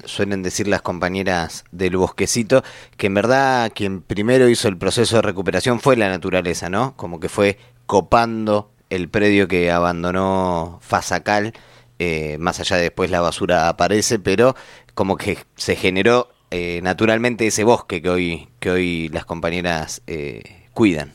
suelen 0.04 0.42
decir 0.42 0.68
las 0.68 0.82
compañeras 0.82 1.64
del 1.72 1.96
bosquecito, 1.96 2.62
que 2.98 3.06
en 3.06 3.14
verdad 3.14 3.72
quien 3.74 4.02
primero 4.02 4.50
hizo 4.50 4.68
el 4.68 4.76
proceso 4.76 5.16
de 5.16 5.22
recuperación 5.22 5.80
fue 5.80 5.96
la 5.96 6.10
naturaleza, 6.10 6.68
¿no? 6.68 6.94
Como 6.96 7.20
que 7.20 7.30
fue 7.30 7.56
copando 7.86 8.70
el 8.90 9.08
predio 9.08 9.48
que 9.48 9.70
abandonó 9.70 10.78
Fasacal, 10.82 11.54
eh, 11.98 12.36
más 12.38 12.60
allá 12.60 12.76
de 12.76 12.82
después 12.82 13.10
la 13.10 13.22
basura 13.22 13.70
aparece, 13.70 14.18
pero 14.18 14.54
como 14.92 15.16
que 15.16 15.38
se 15.54 15.74
generó 15.74 16.28
eh, 16.50 16.80
naturalmente 16.82 17.46
ese 17.46 17.64
bosque 17.64 18.02
que 18.02 18.10
hoy, 18.10 18.48
que 18.60 18.70
hoy 18.70 19.08
las 19.08 19.24
compañeras 19.24 20.02
eh, 20.06 20.66
cuidan. 20.74 21.14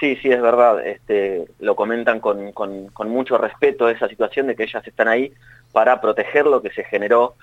Sí, 0.00 0.16
sí, 0.16 0.30
es 0.30 0.42
verdad. 0.42 0.84
Este, 0.86 1.46
lo 1.60 1.76
comentan 1.76 2.20
con, 2.20 2.52
mucho 3.06 3.38
respeto 3.38 3.88
esa 3.88 4.08
situación 4.08 4.46
de 4.46 4.56
que 4.56 4.64
ellas 4.64 4.86
están 4.86 5.08
ahí 5.08 5.32
para 5.72 6.00
proteger 6.00 6.46
lo 6.46 6.62
que 6.62 6.70
se 6.70 6.84
generó, 6.84 7.34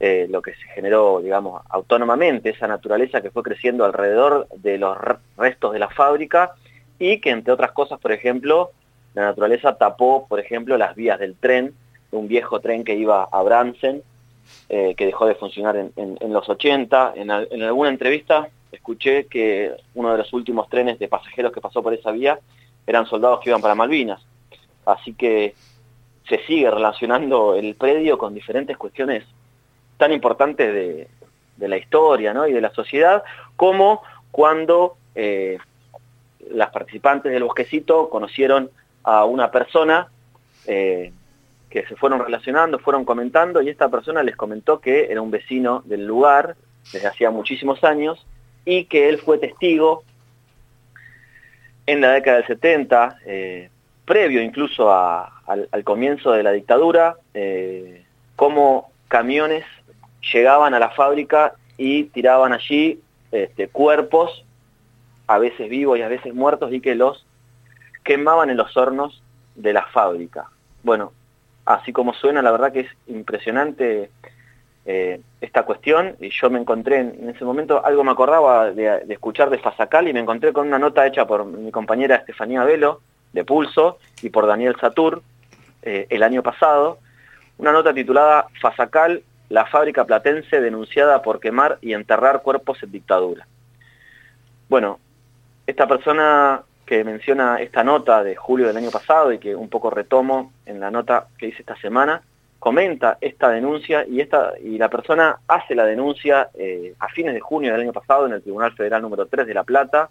eh, 0.00 0.26
lo 0.30 0.40
que 0.40 0.54
se 0.54 0.68
generó, 0.74 1.20
digamos, 1.20 1.62
autónomamente, 1.68 2.50
esa 2.50 2.66
naturaleza 2.66 3.20
que 3.20 3.30
fue 3.30 3.42
creciendo 3.42 3.84
alrededor 3.84 4.46
de 4.56 4.78
los 4.78 4.96
restos 5.36 5.72
de 5.72 5.78
la 5.78 5.88
fábrica 5.88 6.52
y 6.98 7.20
que, 7.20 7.30
entre 7.30 7.52
otras 7.52 7.72
cosas, 7.72 8.00
por 8.00 8.12
ejemplo, 8.12 8.70
la 9.14 9.22
naturaleza 9.22 9.76
tapó, 9.76 10.26
por 10.28 10.40
ejemplo, 10.40 10.76
las 10.78 10.94
vías 10.94 11.18
del 11.18 11.34
tren, 11.34 11.74
un 12.10 12.26
viejo 12.26 12.60
tren 12.60 12.84
que 12.84 12.94
iba 12.94 13.28
a 13.30 13.42
Bransen, 13.42 14.02
eh, 14.70 14.94
que 14.96 15.06
dejó 15.06 15.26
de 15.26 15.34
funcionar 15.34 15.76
en, 15.76 16.32
los 16.32 16.48
80. 16.48 17.12
En, 17.16 17.30
en 17.30 17.62
alguna 17.62 17.90
entrevista 17.90 18.48
escuché 18.72 19.26
que 19.26 19.72
uno 19.94 20.12
de 20.12 20.18
los 20.18 20.32
últimos 20.32 20.68
trenes 20.68 20.98
de 20.98 21.08
pasajeros 21.08 21.52
que 21.52 21.60
pasó 21.60 21.82
por 21.82 21.94
esa 21.94 22.10
vía 22.10 22.38
eran 22.86 23.06
soldados 23.06 23.40
que 23.40 23.50
iban 23.50 23.60
para 23.60 23.74
Malvinas. 23.74 24.20
Así 24.84 25.14
que 25.14 25.54
se 26.28 26.38
sigue 26.44 26.70
relacionando 26.70 27.54
el 27.54 27.74
predio 27.74 28.18
con 28.18 28.34
diferentes 28.34 28.76
cuestiones 28.76 29.24
tan 29.96 30.12
importantes 30.12 30.72
de, 30.72 31.08
la 31.68 31.76
historia 31.76 32.34
y 32.48 32.52
de 32.52 32.60
la 32.60 32.70
sociedad, 32.70 33.24
como 33.56 34.02
cuando 34.30 34.96
eh, 35.14 35.58
las 36.50 36.70
participantes 36.70 37.32
del 37.32 37.42
bosquecito 37.42 38.08
conocieron 38.08 38.70
a 39.02 39.24
una 39.24 39.50
persona 39.50 40.08
eh, 40.66 41.12
que 41.68 41.84
se 41.86 41.96
fueron 41.96 42.20
relacionando, 42.20 42.78
fueron 42.78 43.04
comentando, 43.04 43.60
y 43.60 43.68
esta 43.68 43.88
persona 43.88 44.22
les 44.22 44.36
comentó 44.36 44.80
que 44.80 45.10
era 45.10 45.20
un 45.20 45.30
vecino 45.30 45.82
del 45.84 46.06
lugar 46.06 46.56
desde 46.92 47.08
hacía 47.08 47.30
muchísimos 47.30 47.82
años, 47.84 48.24
y 48.64 48.84
que 48.84 49.08
él 49.08 49.18
fue 49.18 49.38
testigo 49.38 50.04
en 51.86 52.00
la 52.00 52.12
década 52.12 52.38
del 52.38 52.46
70, 52.46 53.18
eh, 53.24 53.70
previo 54.04 54.42
incluso 54.42 54.92
al, 54.92 55.84
comienzo 55.84 56.32
de 56.32 56.42
la 56.42 56.52
dictadura, 56.52 57.16
eh, 57.32 58.04
cómo 58.36 58.90
camiones 59.08 59.64
llegaban 60.32 60.74
a 60.74 60.78
la 60.78 60.90
fábrica 60.90 61.54
y 61.78 62.04
tiraban 62.04 62.52
allí 62.52 63.00
este, 63.32 63.68
cuerpos, 63.68 64.44
a 65.26 65.38
veces 65.38 65.68
vivos 65.70 65.98
y 65.98 66.02
a 66.02 66.08
veces 66.08 66.34
muertos, 66.34 66.72
y 66.72 66.80
que 66.80 66.94
los 66.94 67.26
quemaban 68.04 68.50
en 68.50 68.56
los 68.56 68.76
hornos 68.76 69.22
de 69.54 69.72
la 69.72 69.86
fábrica. 69.86 70.50
Bueno, 70.82 71.12
así 71.64 71.92
como 71.92 72.14
suena, 72.14 72.42
la 72.42 72.50
verdad 72.50 72.72
que 72.72 72.80
es 72.80 72.90
impresionante 73.06 74.10
eh, 74.90 75.20
esta 75.42 75.64
cuestión 75.64 76.16
y 76.18 76.30
yo 76.30 76.48
me 76.48 76.58
encontré 76.58 77.00
en, 77.00 77.28
ese 77.28 77.44
momento, 77.44 77.84
algo 77.84 78.04
me 78.04 78.10
acordaba 78.10 78.70
de, 78.70 79.04
escuchar 79.10 79.50
de 79.50 79.58
Fasacal 79.58 80.08
y 80.08 80.14
me 80.14 80.20
encontré 80.20 80.54
con 80.54 80.66
una 80.66 80.78
nota 80.78 81.06
hecha 81.06 81.26
por 81.26 81.44
mi 81.44 81.70
compañera 81.70 82.16
Estefanía 82.16 82.64
Velo 82.64 83.02
de 83.34 83.44
Pulso 83.44 83.98
y 84.22 84.30
por 84.30 84.46
Daniel 84.46 84.76
Satur 84.80 85.22
eh, 85.82 86.06
el 86.08 86.22
año 86.22 86.42
pasado, 86.42 87.00
una 87.58 87.70
nota 87.70 87.92
titulada 87.92 88.46
Fasacal, 88.62 89.22
la 89.50 89.66
fábrica 89.66 90.06
platense 90.06 90.58
denunciada 90.58 91.20
por 91.20 91.38
quemar 91.38 91.76
y 91.82 91.92
enterrar 91.92 92.40
cuerpos 92.40 92.82
en 92.82 92.90
dictadura. 92.90 93.46
Bueno, 94.70 95.00
esta 95.66 95.86
persona 95.86 96.62
que 96.86 97.04
menciona 97.04 97.60
esta 97.60 97.84
nota 97.84 98.24
de 98.24 98.36
julio 98.36 98.66
del 98.66 98.78
año 98.78 98.90
pasado 98.90 99.34
y 99.34 99.38
que 99.38 99.54
un 99.54 99.68
poco 99.68 99.90
retomo 99.90 100.50
en 100.64 100.80
la 100.80 100.90
nota 100.90 101.26
que 101.36 101.48
hice 101.48 101.60
esta 101.60 101.76
semana, 101.76 102.22
comenta 102.58 103.18
esta 103.20 103.50
denuncia 103.50 104.04
y, 104.06 104.20
esta, 104.20 104.54
y 104.62 104.78
la 104.78 104.88
persona 104.88 105.38
hace 105.46 105.74
la 105.74 105.84
denuncia 105.84 106.50
eh, 106.54 106.94
a 106.98 107.08
fines 107.08 107.34
de 107.34 107.40
junio 107.40 107.72
del 107.72 107.82
año 107.82 107.92
pasado 107.92 108.26
en 108.26 108.32
el 108.32 108.42
Tribunal 108.42 108.72
Federal 108.72 109.02
número 109.02 109.26
3 109.26 109.46
de 109.46 109.54
La 109.54 109.64
Plata. 109.64 110.10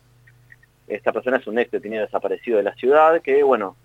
Esta 0.87 1.11
persona 1.11 1.37
es 1.37 1.47
un 1.47 1.59
ex 1.59 1.69
detenido 1.71 2.03
desaparecido 2.03 2.57
de 2.57 2.63
la 2.63 2.73
ciudad 2.75 3.21
que, 3.21 3.43
bueno, 3.43 3.75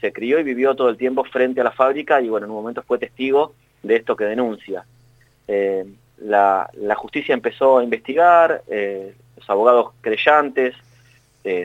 se 0.00 0.12
crió 0.12 0.38
y 0.38 0.42
vivió 0.42 0.74
todo 0.74 0.88
el 0.88 0.96
tiempo 0.96 1.24
frente 1.24 1.60
a 1.60 1.64
la 1.64 1.72
fábrica 1.72 2.20
y, 2.20 2.30
bueno, 2.30 2.46
en 2.46 2.52
un 2.52 2.62
momento 2.62 2.82
fue 2.82 2.98
testigo 2.98 3.54
de 3.82 3.96
esto 3.96 4.16
que 4.16 4.24
denuncia. 4.24 4.84
Eh, 5.46 5.84
la, 6.18 6.70
justicia 6.96 7.34
empezó 7.34 7.78
a 7.78 7.84
investigar, 7.84 8.62
eh, 8.68 9.14
los 9.36 9.50
abogados 9.50 9.92
creyentes, 10.00 10.74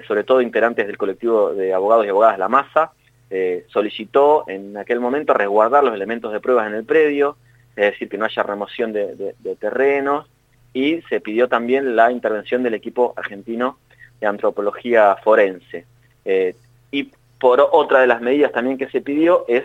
sobre 0.08 0.24
todo 0.24 0.42
integrantes 0.42 0.88
del 0.88 0.98
colectivo 0.98 1.54
de 1.54 1.74
abogados 1.74 2.06
y 2.06 2.10
abogadas 2.10 2.40
La 2.40 2.48
Masa, 2.48 2.94
eh, 3.30 3.66
solicitó 3.70 4.46
en 4.48 4.78
aquel 4.78 5.00
momento 5.00 5.34
resguardar 5.34 5.84
los 5.84 5.96
elementos 5.96 6.32
de 6.32 6.40
pruebas 6.40 6.68
en 6.68 6.76
el 6.76 6.86
predio, 6.86 7.38
es 7.76 7.92
decir, 7.92 8.08
que 8.08 8.18
no 8.18 8.26
haya 8.26 8.44
remoción 8.44 8.94
de, 8.94 9.36
terrenos, 9.60 10.28
y 10.74 11.02
se 11.10 11.22
pidió 11.22 11.48
también 11.48 11.96
la 11.96 12.12
intervención 12.12 12.64
del 12.64 12.74
equipo 12.74 13.14
argentino 13.16 13.80
de 14.20 14.28
antropología 14.28 15.16
forense. 15.24 15.86
Eh, 16.24 16.56
y 16.92 17.12
por 17.40 17.62
otra 17.72 18.02
de 18.02 18.08
las 18.08 18.22
medidas 18.22 18.52
también 18.52 18.78
que 18.78 18.90
se 18.90 19.02
pidió 19.02 19.46
es 19.48 19.64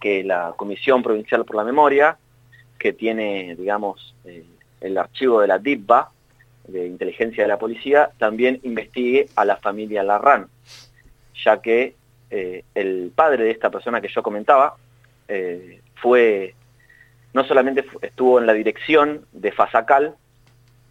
que 0.00 0.24
la 0.24 0.54
Comisión 0.56 1.02
Provincial 1.02 1.44
por 1.44 1.56
la 1.56 1.64
Memoria, 1.64 2.16
que 2.78 2.92
tiene, 2.92 3.56
digamos, 3.56 4.14
eh, 4.24 4.44
el 4.80 4.98
archivo 4.98 5.40
de 5.40 5.48
la 5.48 5.58
DIPBA, 5.58 6.10
de 6.68 6.86
inteligencia 6.86 7.44
de 7.44 7.48
la 7.48 7.58
policía, 7.58 8.10
también 8.18 8.60
investigue 8.62 9.28
a 9.36 9.44
la 9.44 9.56
familia 9.56 10.02
Larran, 10.02 10.48
ya 11.44 11.60
que 11.60 11.94
eh, 12.30 12.64
el 12.74 13.12
padre 13.14 13.44
de 13.44 13.50
esta 13.50 13.70
persona 13.70 14.00
que 14.00 14.08
yo 14.08 14.22
comentaba 14.22 14.76
eh, 15.28 15.80
fue, 15.96 16.54
no 17.32 17.44
solamente 17.44 17.84
estuvo 18.02 18.38
en 18.38 18.46
la 18.46 18.52
dirección 18.52 19.26
de 19.32 19.52
Fasacal, 19.52 20.14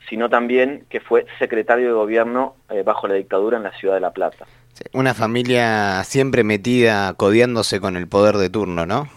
sino 0.09 0.29
también 0.29 0.85
que 0.89 0.99
fue 0.99 1.25
secretario 1.39 1.87
de 1.87 1.93
gobierno 1.93 2.55
eh, 2.69 2.83
bajo 2.83 3.07
la 3.07 3.15
dictadura 3.15 3.57
en 3.57 3.63
la 3.63 3.71
ciudad 3.71 3.95
de 3.95 4.01
La 4.01 4.11
Plata. 4.11 4.45
Una 4.93 5.13
familia 5.13 6.03
siempre 6.03 6.43
metida, 6.43 7.13
codiándose 7.13 7.79
con 7.79 7.95
el 7.95 8.07
poder 8.07 8.35
de 8.35 8.49
turno, 8.49 8.85
¿no? 8.85 9.07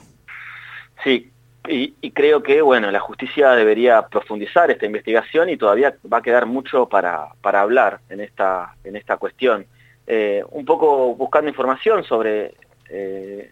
Sí, 1.03 1.31
y, 1.69 2.11
creo 2.13 2.43
que 2.43 2.63
bueno, 2.63 2.91
la 2.91 3.01
justicia 3.01 3.51
debería 3.51 4.07
profundizar 4.07 4.71
esta 4.71 4.87
investigación 4.87 5.51
y 5.51 5.57
todavía 5.57 5.95
va 6.11 6.19
a 6.19 6.23
quedar 6.23 6.47
mucho 6.47 6.89
para, 6.89 7.27
para 7.43 7.61
hablar 7.61 8.01
en 8.09 8.21
esta, 8.21 8.75
en 8.85 8.97
esta 8.97 9.19
cuestión. 9.19 9.67
Eh, 10.11 10.43
un 10.53 10.65
poco 10.65 11.15
buscando 11.15 11.51
información 11.51 12.03
sobre, 12.03 12.55
eh, 12.89 13.51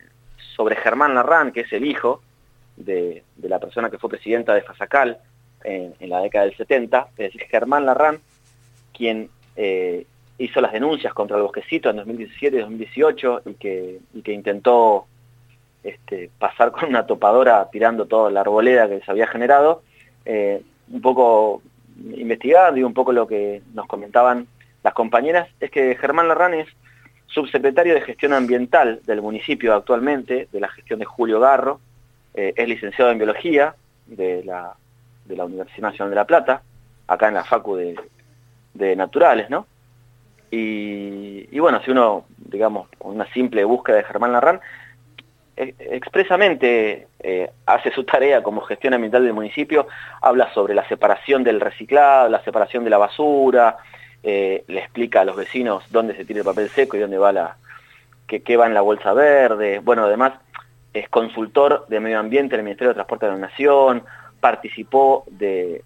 sobre 0.56 0.74
Germán 0.76 1.14
Larrán, 1.14 1.52
que 1.52 1.60
es 1.60 1.72
el 1.74 1.84
hijo 1.84 2.22
de, 2.78 3.24
la 3.42 3.58
persona 3.58 3.90
que 3.90 3.98
fue 3.98 4.08
presidenta 4.08 4.54
de 4.54 4.62
Fasacal 4.62 5.18
en, 5.62 5.94
la 6.08 6.22
década 6.22 6.46
del 6.46 6.56
70, 6.56 7.08
es 7.10 7.32
decir, 7.32 7.42
Germán 7.50 7.84
Larrán, 7.84 8.20
quien 8.94 9.28
eh, 9.54 10.06
hizo 10.38 10.62
las 10.62 10.72
denuncias 10.72 11.12
contra 11.12 11.36
el 11.36 11.42
bosquecito 11.42 11.90
en 11.90 11.96
2017 11.96 12.56
y 12.56 12.60
2018 12.60 13.42
y 13.44 13.54
que, 13.54 14.00
intentó 14.32 15.04
este, 15.82 16.30
pasar 16.38 16.72
con 16.72 16.88
una 16.88 17.06
topadora 17.06 17.68
tirando 17.70 18.06
toda 18.06 18.30
la 18.30 18.40
arboleda 18.40 18.88
que 18.88 19.02
se 19.02 19.10
había 19.10 19.26
generado, 19.26 19.82
un 20.24 21.02
poco 21.02 21.60
investigando 22.14 22.80
y 22.80 22.82
un 22.82 22.94
poco 22.94 23.12
lo 23.12 23.26
que 23.26 23.60
nos 23.74 23.86
comentaban 23.86 24.46
las 24.86 24.94
compañeras 24.94 25.48
es 25.58 25.68
que 25.72 25.96
Germán 25.96 26.28
Larrán 26.28 26.54
es 26.54 26.68
subsecretario 27.26 27.92
de 27.92 28.02
Gestión 28.02 28.32
Ambiental 28.32 29.00
del 29.04 29.20
municipio 29.20 29.74
actualmente, 29.74 30.46
de 30.52 30.60
la 30.60 30.68
gestión 30.68 31.00
de 31.00 31.04
Julio 31.04 31.40
Garro, 31.40 31.80
eh, 32.34 32.54
es 32.54 32.68
licenciado 32.68 33.10
en 33.10 33.18
Biología 33.18 33.74
de 34.06 34.44
la, 34.44 34.76
Universidad 35.28 35.88
Nacional 35.88 36.10
de 36.10 36.14
La 36.14 36.24
Plata, 36.24 36.62
acá 37.08 37.26
en 37.26 37.34
la 37.34 37.42
Facu 37.42 37.74
de, 37.74 38.94
Naturales, 38.94 39.50
¿no? 39.50 39.66
Y, 40.52 41.58
bueno, 41.58 41.82
si 41.82 41.90
uno, 41.90 42.26
digamos, 42.38 42.88
con 42.96 43.16
una 43.16 43.26
simple 43.32 43.64
búsqueda 43.64 43.96
de 43.96 44.04
Germán 44.04 44.34
Larrán, 44.34 44.60
e, 45.56 45.74
expresamente 45.80 47.08
eh, 47.18 47.50
hace 47.66 47.90
su 47.90 48.04
tarea 48.04 48.40
como 48.44 48.60
gestión 48.60 48.94
ambiental 48.94 49.24
del 49.24 49.32
municipio, 49.32 49.88
habla 50.22 50.54
sobre 50.54 50.76
la 50.76 50.86
separación 50.86 51.42
del 51.42 51.60
reciclado, 51.60 52.28
la 52.28 52.44
separación 52.44 52.84
de 52.84 52.90
la 52.90 52.98
basura, 52.98 53.78
eh, 54.22 54.64
le 54.66 54.80
explica 54.80 55.20
a 55.20 55.24
los 55.24 55.36
vecinos 55.36 55.84
dónde 55.90 56.16
se 56.16 56.24
tira 56.24 56.40
el 56.40 56.44
papel 56.44 56.68
seco 56.70 56.96
y 56.96 57.00
dónde 57.00 57.18
va 57.18 57.32
la, 57.32 57.56
qué, 58.26 58.56
va 58.56 58.66
en 58.66 58.74
la 58.74 58.80
bolsa 58.80 59.12
verde. 59.12 59.78
Bueno, 59.78 60.04
además 60.04 60.34
es 60.92 61.08
consultor 61.08 61.86
de 61.88 62.00
medio 62.00 62.18
ambiente 62.18 62.54
en 62.54 62.60
el 62.60 62.64
Ministerio 62.64 62.88
de 62.88 62.94
Transporte 62.94 63.26
de 63.26 63.32
la 63.32 63.38
Nación, 63.38 64.02
participó 64.40 65.24
de, 65.30 65.82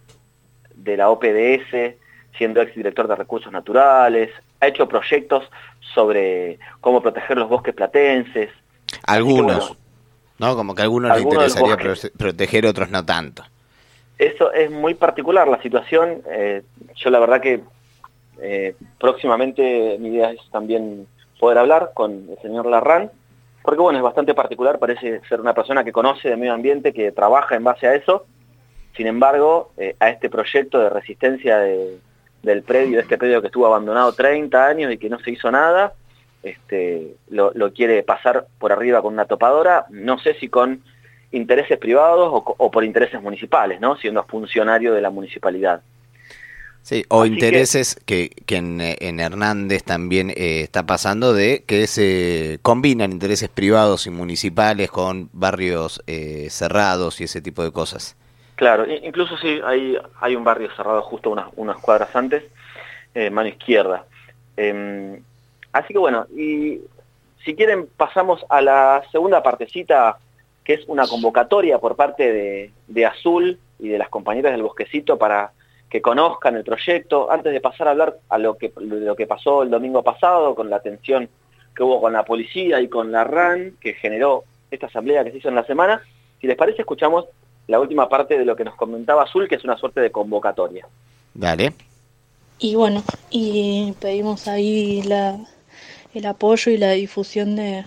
de 0.74 0.96
la 0.96 1.10
OPDS, 1.10 1.96
siendo 2.36 2.60
exdirector 2.60 3.08
de 3.08 3.16
recursos 3.16 3.52
naturales, 3.52 4.30
ha 4.60 4.66
hecho 4.66 4.86
proyectos 4.88 5.44
sobre 5.94 6.58
cómo 6.80 7.02
proteger 7.02 7.36
los 7.36 7.48
bosques 7.48 7.74
platenses. 7.74 8.50
Algunos, 9.06 9.76
¿no? 10.38 10.56
Como 10.56 10.74
que 10.74 10.82
a 10.82 10.84
algunos, 10.84 11.12
les 11.14 11.22
interesaría 11.22 11.76
proteger, 12.16 12.66
otros 12.66 12.90
no 12.90 13.04
tanto. 13.04 13.44
Eso 14.18 14.52
es 14.52 14.70
muy 14.70 14.94
particular 14.94 15.48
la 15.48 15.60
situación. 15.62 16.22
Eh, 16.30 16.62
yo 16.94 17.10
la 17.10 17.20
verdad 17.20 17.40
que 17.40 17.62
eh, 18.42 18.74
próximamente 18.98 19.96
mi 19.98 20.08
idea 20.08 20.30
es 20.30 20.40
también 20.50 21.06
poder 21.38 21.58
hablar 21.58 21.92
con 21.94 22.26
el 22.30 22.38
señor 22.42 22.66
Larran, 22.66 23.10
porque 23.62 23.80
bueno, 23.80 23.98
es 23.98 24.02
bastante 24.02 24.34
particular, 24.34 24.78
parece 24.78 25.20
ser 25.28 25.40
una 25.40 25.54
persona 25.54 25.84
que 25.84 25.92
conoce 25.92 26.28
de 26.28 26.36
medio 26.36 26.54
ambiente, 26.54 26.92
que 26.92 27.12
trabaja 27.12 27.56
en 27.56 27.64
base 27.64 27.86
a 27.86 27.94
eso, 27.94 28.26
sin 28.96 29.06
embargo, 29.06 29.72
eh, 29.76 29.96
a 30.00 30.10
este 30.10 30.28
proyecto 30.28 30.78
de 30.78 30.90
resistencia 30.90 31.58
del 31.58 32.62
predio, 32.62 32.96
de 32.96 33.02
este 33.02 33.18
predio 33.18 33.40
que 33.40 33.46
estuvo 33.46 33.66
abandonado 33.66 34.12
30 34.12 34.66
años 34.66 34.92
y 34.92 34.98
que 34.98 35.08
no 35.08 35.18
se 35.20 35.30
hizo 35.30 35.50
nada, 35.50 35.94
este, 36.42 37.16
lo, 37.28 37.52
quiere 37.72 38.02
pasar 38.02 38.46
por 38.58 38.72
arriba 38.72 39.02
con 39.02 39.12
una 39.12 39.26
topadora, 39.26 39.86
no 39.90 40.18
sé 40.18 40.34
si 40.34 40.48
con 40.48 40.82
intereses 41.32 41.78
privados 41.78 42.30
o, 42.32 42.70
por 42.70 42.84
intereses 42.84 43.22
municipales, 43.22 43.80
¿no? 43.80 43.96
siendo 43.96 44.24
funcionario 44.24 44.94
de 44.94 45.00
la 45.00 45.10
municipalidad. 45.10 45.82
Sí, 46.82 47.04
o 47.08 47.26
intereses 47.26 48.00
que, 48.06 48.30
que, 48.46 48.56
en, 48.56 49.20
Hernández 49.20 49.84
también 49.84 50.30
eh, 50.30 50.62
está 50.62 50.86
pasando 50.86 51.32
de 51.34 51.62
que 51.66 51.86
se 51.86 52.58
combinan 52.62 53.12
intereses 53.12 53.48
privados 53.48 54.06
y 54.06 54.10
municipales 54.10 54.90
con 54.90 55.28
barrios 55.32 56.02
eh, 56.06 56.48
cerrados 56.50 57.20
y 57.20 57.24
ese 57.24 57.42
tipo 57.42 57.62
de 57.62 57.70
cosas. 57.70 58.16
Claro, 58.56 58.86
incluso 58.86 59.36
sí, 59.38 59.60
hay, 59.64 59.96
hay 60.20 60.34
un 60.36 60.44
barrio 60.44 60.68
cerrado 60.74 61.02
justo 61.02 61.30
unas, 61.30 61.46
unas 61.56 61.78
cuadras 61.78 62.14
antes, 62.16 62.44
eh, 63.14 63.30
mano 63.30 63.48
izquierda. 63.48 64.04
Em, 64.56 65.22
así 65.72 65.92
que 65.92 65.98
bueno, 65.98 66.26
y 66.36 66.80
si 67.44 67.54
quieren 67.54 67.88
pasamos 67.96 68.44
a 68.48 68.60
la 68.60 69.02
segunda 69.12 69.42
partecita, 69.42 70.18
que 70.64 70.74
es 70.74 70.80
una 70.88 71.06
convocatoria 71.06 71.78
por 71.78 71.96
parte 71.96 72.32
de, 72.32 72.70
de 72.86 73.06
Azul 73.06 73.58
y 73.78 73.88
de 73.88 73.98
las 73.98 74.08
compañeras 74.08 74.52
del 74.52 74.62
Bosquecito 74.62 75.18
para 75.18 75.52
que 75.90 76.00
conozcan 76.00 76.56
el 76.56 76.62
proyecto, 76.62 77.30
antes 77.30 77.52
de 77.52 77.60
pasar 77.60 77.88
a 77.88 77.90
hablar 77.90 78.16
a 78.28 78.38
lo 78.38 78.56
que, 78.56 78.72
lo 78.76 79.16
que 79.16 79.26
pasó 79.26 79.64
el 79.64 79.70
domingo 79.70 80.02
pasado, 80.04 80.54
con 80.54 80.70
la 80.70 80.76
atención 80.76 81.28
que 81.74 81.82
hubo 81.82 82.00
con 82.00 82.12
la 82.12 82.24
policía 82.24 82.80
y 82.80 82.88
con 82.88 83.10
la 83.10 83.24
RAN, 83.24 83.76
que 83.80 83.94
generó 83.94 84.44
esta 84.70 84.86
asamblea 84.86 85.24
que 85.24 85.32
se 85.32 85.38
hizo 85.38 85.48
en 85.48 85.56
la 85.56 85.66
semana, 85.66 86.00
si 86.40 86.46
les 86.46 86.56
parece, 86.56 86.82
escuchamos 86.82 87.26
la 87.66 87.80
última 87.80 88.08
parte 88.08 88.38
de 88.38 88.44
lo 88.44 88.54
que 88.54 88.64
nos 88.64 88.76
comentaba 88.76 89.24
Azul, 89.24 89.48
que 89.48 89.56
es 89.56 89.64
una 89.64 89.76
suerte 89.76 90.00
de 90.00 90.12
convocatoria. 90.12 90.86
Dale. 91.34 91.72
Y 92.58 92.76
bueno, 92.76 93.02
y 93.30 93.92
pedimos 94.00 94.46
ahí 94.46 95.02
la, 95.02 95.38
el 96.14 96.26
apoyo 96.26 96.70
y 96.70 96.78
la 96.78 96.92
difusión 96.92 97.56
de, 97.56 97.84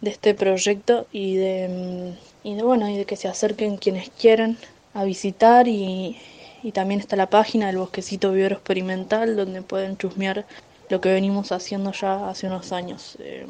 de 0.00 0.10
este 0.10 0.34
proyecto 0.34 1.06
y 1.12 1.36
de, 1.36 2.14
y 2.42 2.54
de, 2.54 2.62
bueno, 2.62 2.88
y 2.88 2.96
de 2.96 3.04
que 3.04 3.16
se 3.16 3.28
acerquen 3.28 3.76
quienes 3.76 4.10
quieran 4.10 4.56
a 4.94 5.04
visitar 5.04 5.68
y, 5.68 6.16
y 6.62 6.72
también 6.72 7.00
está 7.00 7.16
la 7.16 7.30
página 7.30 7.66
del 7.68 7.78
Bosquecito 7.78 8.32
Vivero 8.32 8.56
Experimental 8.56 9.36
donde 9.36 9.62
pueden 9.62 9.96
chusmear 9.96 10.46
lo 10.88 11.00
que 11.00 11.12
venimos 11.12 11.52
haciendo 11.52 11.92
ya 11.92 12.28
hace 12.28 12.46
unos 12.46 12.72
años. 12.72 13.16
Eh, 13.20 13.46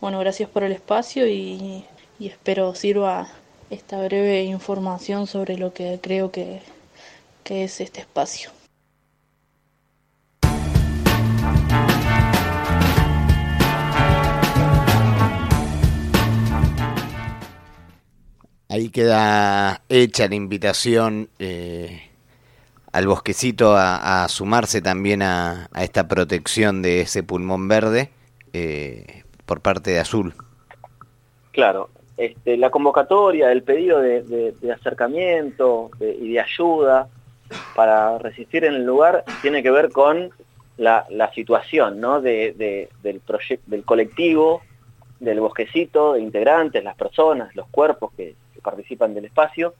bueno, 0.00 0.18
gracias 0.18 0.48
por 0.50 0.64
el 0.64 0.72
espacio 0.72 1.26
y, 1.26 1.84
y, 2.18 2.26
espero 2.26 2.74
sirva 2.74 3.28
esta 3.70 4.02
breve 4.04 4.42
información 4.42 5.26
sobre 5.26 5.56
lo 5.56 5.72
que 5.72 5.98
creo 6.02 6.30
que, 6.30 6.60
que 7.44 7.64
es 7.64 7.80
este 7.80 8.00
espacio. 8.00 8.50
Ahí 18.68 18.90
queda 18.90 19.82
hecha 19.88 20.28
la 20.28 20.34
invitación 20.36 21.28
eh, 21.40 22.09
al 22.92 23.06
bosquecito 23.06 23.74
a, 23.76 24.26
sumarse 24.28 24.82
también 24.82 25.22
a, 25.22 25.68
esta 25.78 26.08
protección 26.08 26.82
de 26.82 27.02
ese 27.02 27.22
pulmón 27.22 27.68
verde 27.68 28.10
eh, 28.52 29.22
por 29.46 29.60
parte 29.60 29.92
de 29.92 30.00
Azul. 30.00 30.34
Claro, 31.52 31.90
este, 32.16 32.56
la 32.56 32.70
convocatoria, 32.70 33.50
el 33.52 33.62
pedido 33.62 34.00
de, 34.00 34.54
acercamiento 34.72 35.90
y 36.00 36.32
de 36.32 36.40
ayuda 36.40 37.08
para 37.74 38.18
resistir 38.18 38.64
en 38.64 38.74
el 38.74 38.84
lugar 38.84 39.24
tiene 39.42 39.62
que 39.62 39.70
ver 39.70 39.90
con 39.90 40.30
la, 40.76 41.06
situación 41.34 42.00
¿no? 42.00 42.20
de, 42.20 42.88
del, 43.02 43.20
del 43.66 43.84
colectivo, 43.84 44.62
del 45.18 45.40
bosquecito, 45.40 46.14
de 46.14 46.20
integrantes, 46.20 46.82
las 46.82 46.96
personas, 46.96 47.54
los 47.54 47.68
cuerpos 47.68 48.12
que 48.16 48.34
participan 48.62 49.14
del 49.14 49.26
espacio, 49.26 49.74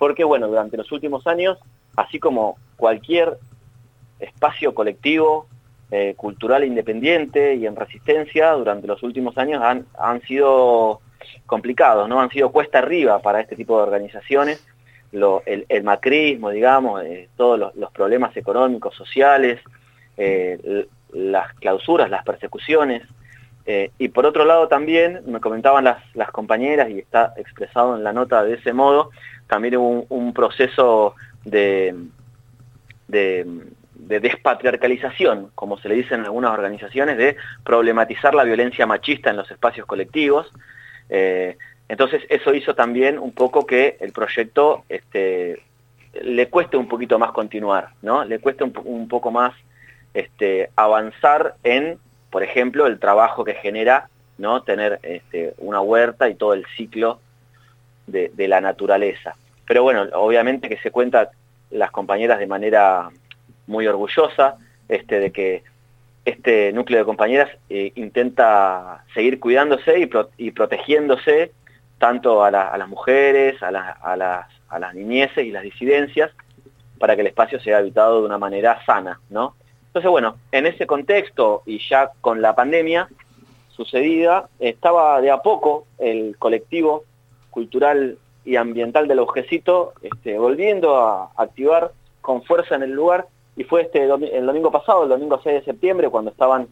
porque 0.00 0.24
bueno, 0.24 0.48
durante 0.48 0.76
los 0.76 0.90
últimos 0.90 1.28
años 1.28 1.58
así 1.94 2.18
como 2.18 2.56
cualquier 2.76 3.38
espacio 4.18 4.74
colectivo, 4.74 5.46
eh, 5.90 6.14
cultural 6.16 6.64
independiente 6.64 7.54
y 7.54 7.66
en 7.66 7.76
resistencia, 7.76 8.52
durante 8.52 8.86
los 8.86 9.02
últimos 9.02 9.36
años 9.38 9.62
han, 9.62 9.86
han 9.98 10.22
sido 10.22 11.00
complicados, 11.46 12.08
¿no? 12.08 12.20
Han 12.20 12.30
sido 12.30 12.50
cuesta 12.50 12.78
arriba 12.78 13.20
para 13.20 13.40
este 13.40 13.56
tipo 13.56 13.76
de 13.76 13.82
organizaciones. 13.82 14.64
el, 15.12 15.82
macrismo, 15.84 16.50
digamos, 16.50 17.02
eh, 17.02 17.28
todos 17.36 17.74
los, 17.74 17.92
problemas 17.92 18.34
económicos, 18.36 18.94
sociales, 18.94 19.60
eh, 20.16 20.86
las 21.12 21.52
clausuras, 21.54 22.08
las 22.08 22.24
persecuciones. 22.24 23.02
y 23.98 24.08
por 24.08 24.26
otro 24.26 24.44
lado 24.44 24.66
también, 24.66 25.20
me 25.26 25.40
comentaban 25.40 25.84
las, 25.84 26.30
compañeras, 26.30 26.88
y 26.90 26.98
está 26.98 27.34
expresado 27.36 27.96
en 27.96 28.02
la 28.02 28.12
nota 28.12 28.42
de 28.42 28.54
ese 28.54 28.72
modo, 28.72 29.10
también 29.50 29.76
hubo 29.76 30.06
un 30.08 30.32
proceso 30.32 31.16
de, 31.44 31.94
de, 33.08 33.44
despatriarcalización, 33.94 35.50
como 35.56 35.76
se 35.78 35.88
le 35.88 35.96
dice 35.96 36.14
en 36.14 36.24
algunas 36.24 36.52
organizaciones, 36.52 37.18
de 37.18 37.36
problematizar 37.64 38.32
la 38.32 38.44
violencia 38.44 38.86
machista 38.86 39.30
en 39.30 39.36
los 39.36 39.50
espacios 39.50 39.86
colectivos. 39.86 40.50
Eh, 41.08 41.58
entonces 41.88 42.22
eso 42.28 42.54
hizo 42.54 42.76
también 42.76 43.18
un 43.18 43.32
poco 43.32 43.66
que 43.66 43.96
el 44.00 44.12
proyecto 44.12 44.84
este, 44.88 45.60
le 46.22 46.48
cueste 46.48 46.76
un 46.76 46.86
poquito 46.86 47.18
más 47.18 47.32
continuar, 47.32 47.90
¿no? 48.02 48.24
Le 48.24 48.38
cueste 48.38 48.62
un, 48.62 49.08
poco 49.08 49.32
más 49.32 49.52
este, 50.14 50.70
avanzar 50.76 51.56
en, 51.64 51.98
por 52.30 52.44
ejemplo, 52.44 52.86
el 52.86 53.00
trabajo 53.00 53.44
que 53.44 53.54
genera 53.54 54.08
¿no? 54.38 54.62
tener 54.62 55.00
este, 55.02 55.54
una 55.58 55.80
huerta 55.80 56.28
y 56.28 56.36
todo 56.36 56.54
el 56.54 56.64
ciclo 56.76 57.20
de, 58.10 58.48
la 58.48 58.60
naturaleza. 58.60 59.34
Pero 59.66 59.82
bueno, 59.82 60.06
obviamente 60.14 60.68
que 60.68 60.78
se 60.78 60.90
cuenta 60.90 61.30
las 61.70 61.90
compañeras 61.90 62.38
de 62.38 62.46
manera 62.46 63.10
muy 63.66 63.86
orgullosa 63.86 64.56
este, 64.88 65.20
de 65.20 65.30
que 65.30 65.62
este 66.24 66.72
núcleo 66.72 67.00
de 67.00 67.04
compañeras 67.04 67.50
eh, 67.68 67.92
intenta 67.94 69.04
seguir 69.14 69.40
cuidándose 69.40 70.08
y, 70.36 70.50
protegiéndose 70.50 71.52
tanto 71.98 72.44
a, 72.44 72.50
las 72.50 72.88
mujeres, 72.88 73.62
a, 73.62 73.70
las, 73.70 73.96
a 74.02 74.78
las 74.78 74.94
niñeces 74.94 75.44
y 75.44 75.50
las 75.50 75.62
disidencias, 75.62 76.30
para 76.98 77.14
que 77.14 77.22
el 77.22 77.28
espacio 77.28 77.60
sea 77.60 77.78
habitado 77.78 78.20
de 78.20 78.26
una 78.26 78.38
manera 78.38 78.84
sana, 78.84 79.20
¿no? 79.30 79.54
Entonces, 79.86 80.10
bueno, 80.10 80.36
en 80.52 80.66
ese 80.66 80.86
contexto 80.86 81.62
y 81.66 81.80
ya 81.88 82.12
con 82.20 82.40
la 82.40 82.54
pandemia 82.54 83.08
sucedida, 83.80 84.48
estaba 84.58 85.20
de 85.20 85.30
a 85.30 85.38
poco 85.38 85.86
el 85.98 86.36
colectivo 86.38 87.04
cultural 87.50 88.18
y 88.44 88.56
ambiental 88.56 89.06
del 89.08 89.18
Ojecito, 89.18 89.92
este, 90.02 90.38
volviendo 90.38 90.96
a 90.96 91.30
activar 91.36 91.92
con 92.20 92.42
fuerza 92.42 92.74
en 92.74 92.82
el 92.82 92.92
lugar, 92.92 93.26
y 93.56 93.64
fue 93.64 93.82
este 93.82 94.04
el 94.04 94.46
domingo 94.46 94.70
pasado, 94.70 95.02
el 95.02 95.08
domingo 95.08 95.40
6 95.42 95.60
de 95.60 95.64
septiembre, 95.64 96.08
cuando 96.08 96.30
estaban 96.30 96.68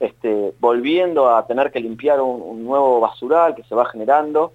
este, 0.00 0.52
volviendo 0.58 1.34
a 1.34 1.46
tener 1.46 1.70
que 1.70 1.80
limpiar 1.80 2.20
un, 2.20 2.64
nuevo 2.64 3.00
basural 3.00 3.54
que 3.54 3.62
se 3.64 3.74
va 3.74 3.84
generando, 3.86 4.52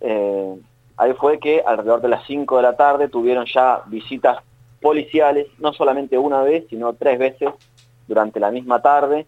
eh, 0.00 0.56
ahí 0.96 1.12
fue 1.14 1.38
que 1.38 1.62
alrededor 1.64 2.00
de 2.00 2.08
las 2.08 2.26
5 2.26 2.56
de 2.56 2.62
la 2.62 2.76
tarde 2.76 3.08
tuvieron 3.08 3.46
ya 3.46 3.82
visitas 3.86 4.38
policiales, 4.80 5.46
no 5.58 5.72
solamente 5.72 6.18
una 6.18 6.42
vez, 6.42 6.64
sino 6.68 6.94
tres 6.94 7.18
veces 7.18 7.50
durante 8.08 8.40
la 8.40 8.50
misma 8.50 8.82
tarde, 8.82 9.26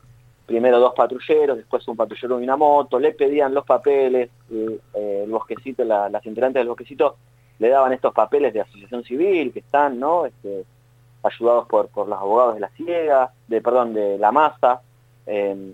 primero 0.53 0.79
dos 0.79 0.93
patrulleros, 0.95 1.57
después 1.57 1.89
un 1.89 1.97
patrullero 1.97 2.39
y 2.39 2.45
una 2.45 2.59
moto, 2.59 2.99
le 2.99 3.13
pedían 3.13 3.55
los 3.55 3.65
papeles, 3.65 4.29
el, 4.51 5.31
bosquecito, 5.31 5.83
las 5.83 6.27
integrantes 6.27 6.61
del 6.61 6.69
bosquecito 6.69 7.17
le 7.59 7.71
daban 7.71 7.95
estos 7.95 8.13
papeles 8.13 8.53
de 8.53 8.61
asociación 8.61 9.03
civil 9.03 9.51
que 9.51 9.61
están, 9.61 9.99
¿no? 9.99 10.27
Este, 10.27 10.67
ayudados 11.23 11.67
por, 11.69 11.89
por 11.89 12.07
los 12.07 12.19
abogados 12.19 12.57
de 12.57 12.61
la 12.61 12.69
ciega, 12.69 13.33
de 13.49 13.63
perdón, 13.63 13.95
de 13.95 14.19
la 14.19 14.31
masa. 14.31 14.83
Eh, 15.25 15.73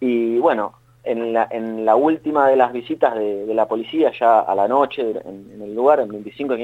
y 0.00 0.38
bueno, 0.38 0.72
en 1.04 1.32
la, 1.32 1.46
en 1.48 1.84
la 1.84 1.94
última 1.94 2.48
de 2.48 2.56
las 2.56 2.72
visitas 2.72 3.14
de, 3.14 3.54
la 3.54 3.68
policía, 3.68 4.10
ya 4.18 4.40
a 4.40 4.54
la 4.56 4.66
noche, 4.66 5.02
en, 5.02 5.62
el 5.62 5.76
lugar, 5.76 6.00
en 6.00 6.08
25 6.08 6.56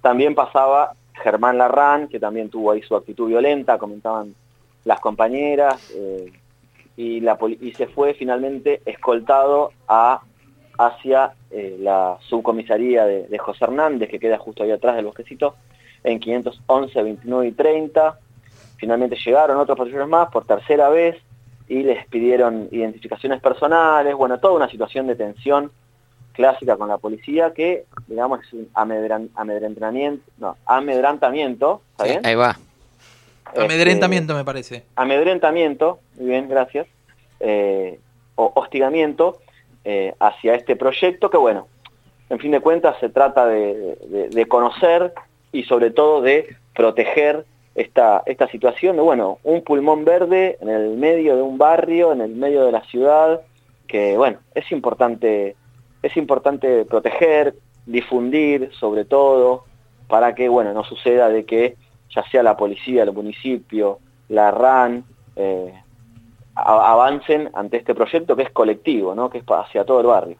también 0.00 0.34
pasaba 0.34 0.92
Germán 1.12 1.58
Larrán, 1.58 2.08
que 2.08 2.18
también 2.18 2.48
tuvo 2.48 2.70
ahí 2.70 2.80
su 2.80 2.96
actitud 2.96 3.28
violenta, 3.28 3.76
comentaban 3.76 4.34
las 4.86 5.00
compañeras, 5.00 5.90
eh, 5.94 6.32
y, 6.96 7.20
la, 7.20 7.36
y 7.60 7.72
se 7.72 7.88
fue 7.88 8.14
finalmente 8.14 8.80
escoltado 8.86 9.72
a, 9.86 10.22
hacia 10.78 11.34
eh, 11.50 11.76
la 11.78 12.16
subcomisaría 12.26 13.04
de, 13.04 13.26
de, 13.26 13.38
José 13.38 13.64
Hernández, 13.64 14.08
que 14.08 14.18
queda 14.18 14.38
justo 14.38 14.62
ahí 14.62 14.70
atrás 14.70 14.96
del 14.96 15.04
bosquecito, 15.04 15.56
en 16.04 16.18
511, 16.20 17.02
29 17.02 17.48
y 17.48 17.52
30. 17.52 18.18
Finalmente 18.78 19.16
llegaron 19.22 19.58
otros 19.58 19.76
patrulleros 19.76 20.08
más 20.08 20.30
por 20.30 20.46
tercera 20.46 20.88
vez, 20.88 21.16
y 21.68 21.82
les 21.82 22.06
pidieron 22.06 22.68
identificaciones 22.70 23.40
personales, 23.40 24.14
bueno, 24.14 24.38
toda 24.38 24.54
una 24.54 24.70
situación 24.70 25.08
de 25.08 25.16
tensión 25.16 25.72
clásica 26.32 26.76
con 26.76 26.88
la 26.88 26.98
policía 26.98 27.52
que, 27.52 27.86
digamos, 28.06 28.40
es 28.44 28.52
un 28.52 28.68
amedrentamiento, 29.34 30.22
no, 30.38 30.56
amedrentamiento, 30.64 31.82
¿está 31.92 32.04
bien? 32.04 32.20
Ahí 32.24 32.34
va. 32.34 32.56
Este, 33.48 33.64
amedrentamiento 33.64 34.34
me 34.34 34.44
parece. 34.44 34.84
Amedrentamiento, 34.96 36.00
muy 36.16 36.28
bien, 36.28 36.48
gracias. 36.48 36.86
Eh, 37.40 37.98
o 38.34 38.52
hostigamiento 38.54 39.38
eh, 39.84 40.14
hacia 40.18 40.54
este 40.54 40.76
proyecto 40.76 41.30
que, 41.30 41.36
bueno, 41.36 41.68
en 42.28 42.38
fin 42.38 42.50
de 42.50 42.60
cuentas 42.60 42.96
se 43.00 43.08
trata 43.08 43.46
de 43.46 44.46
conocer 44.48 45.12
y 45.52 45.62
sobre 45.64 45.90
todo 45.90 46.20
de 46.20 46.56
proteger 46.74 47.46
esta, 47.76 48.22
esta 48.26 48.48
situación 48.48 48.96
de, 48.96 49.02
bueno, 49.02 49.38
un 49.44 49.62
pulmón 49.62 50.04
verde 50.04 50.58
en 50.60 50.68
el 50.68 50.96
medio 50.96 51.36
de 51.36 51.42
un 51.42 51.58
barrio, 51.58 52.12
en 52.12 52.22
el 52.22 52.34
medio 52.34 52.64
de 52.64 52.72
la 52.72 52.82
ciudad, 52.84 53.42
que, 53.86 54.16
bueno, 54.16 54.38
es 54.54 54.72
importante, 54.72 55.54
es 56.02 56.16
importante 56.16 56.84
proteger, 56.86 57.54
difundir, 57.84 58.70
sobre 58.72 59.04
todo, 59.04 59.64
para 60.08 60.34
que, 60.34 60.48
bueno, 60.48 60.72
no 60.72 60.84
suceda 60.84 61.28
de 61.28 61.44
que 61.44 61.76
ya 62.16 62.28
sea 62.30 62.42
la 62.42 62.56
policía, 62.56 63.02
el 63.02 63.12
municipio, 63.12 64.00
la 64.28 64.50
RAN, 64.50 65.04
eh, 65.36 65.72
avancen 66.56 67.50
ante 67.54 67.76
este 67.76 67.94
proyecto 67.94 68.34
que 68.34 68.44
es 68.44 68.50
colectivo, 68.50 69.14
¿no? 69.14 69.28
que 69.28 69.38
es 69.38 69.44
hacia 69.46 69.84
todo 69.84 70.00
el 70.00 70.06
barrio. 70.06 70.36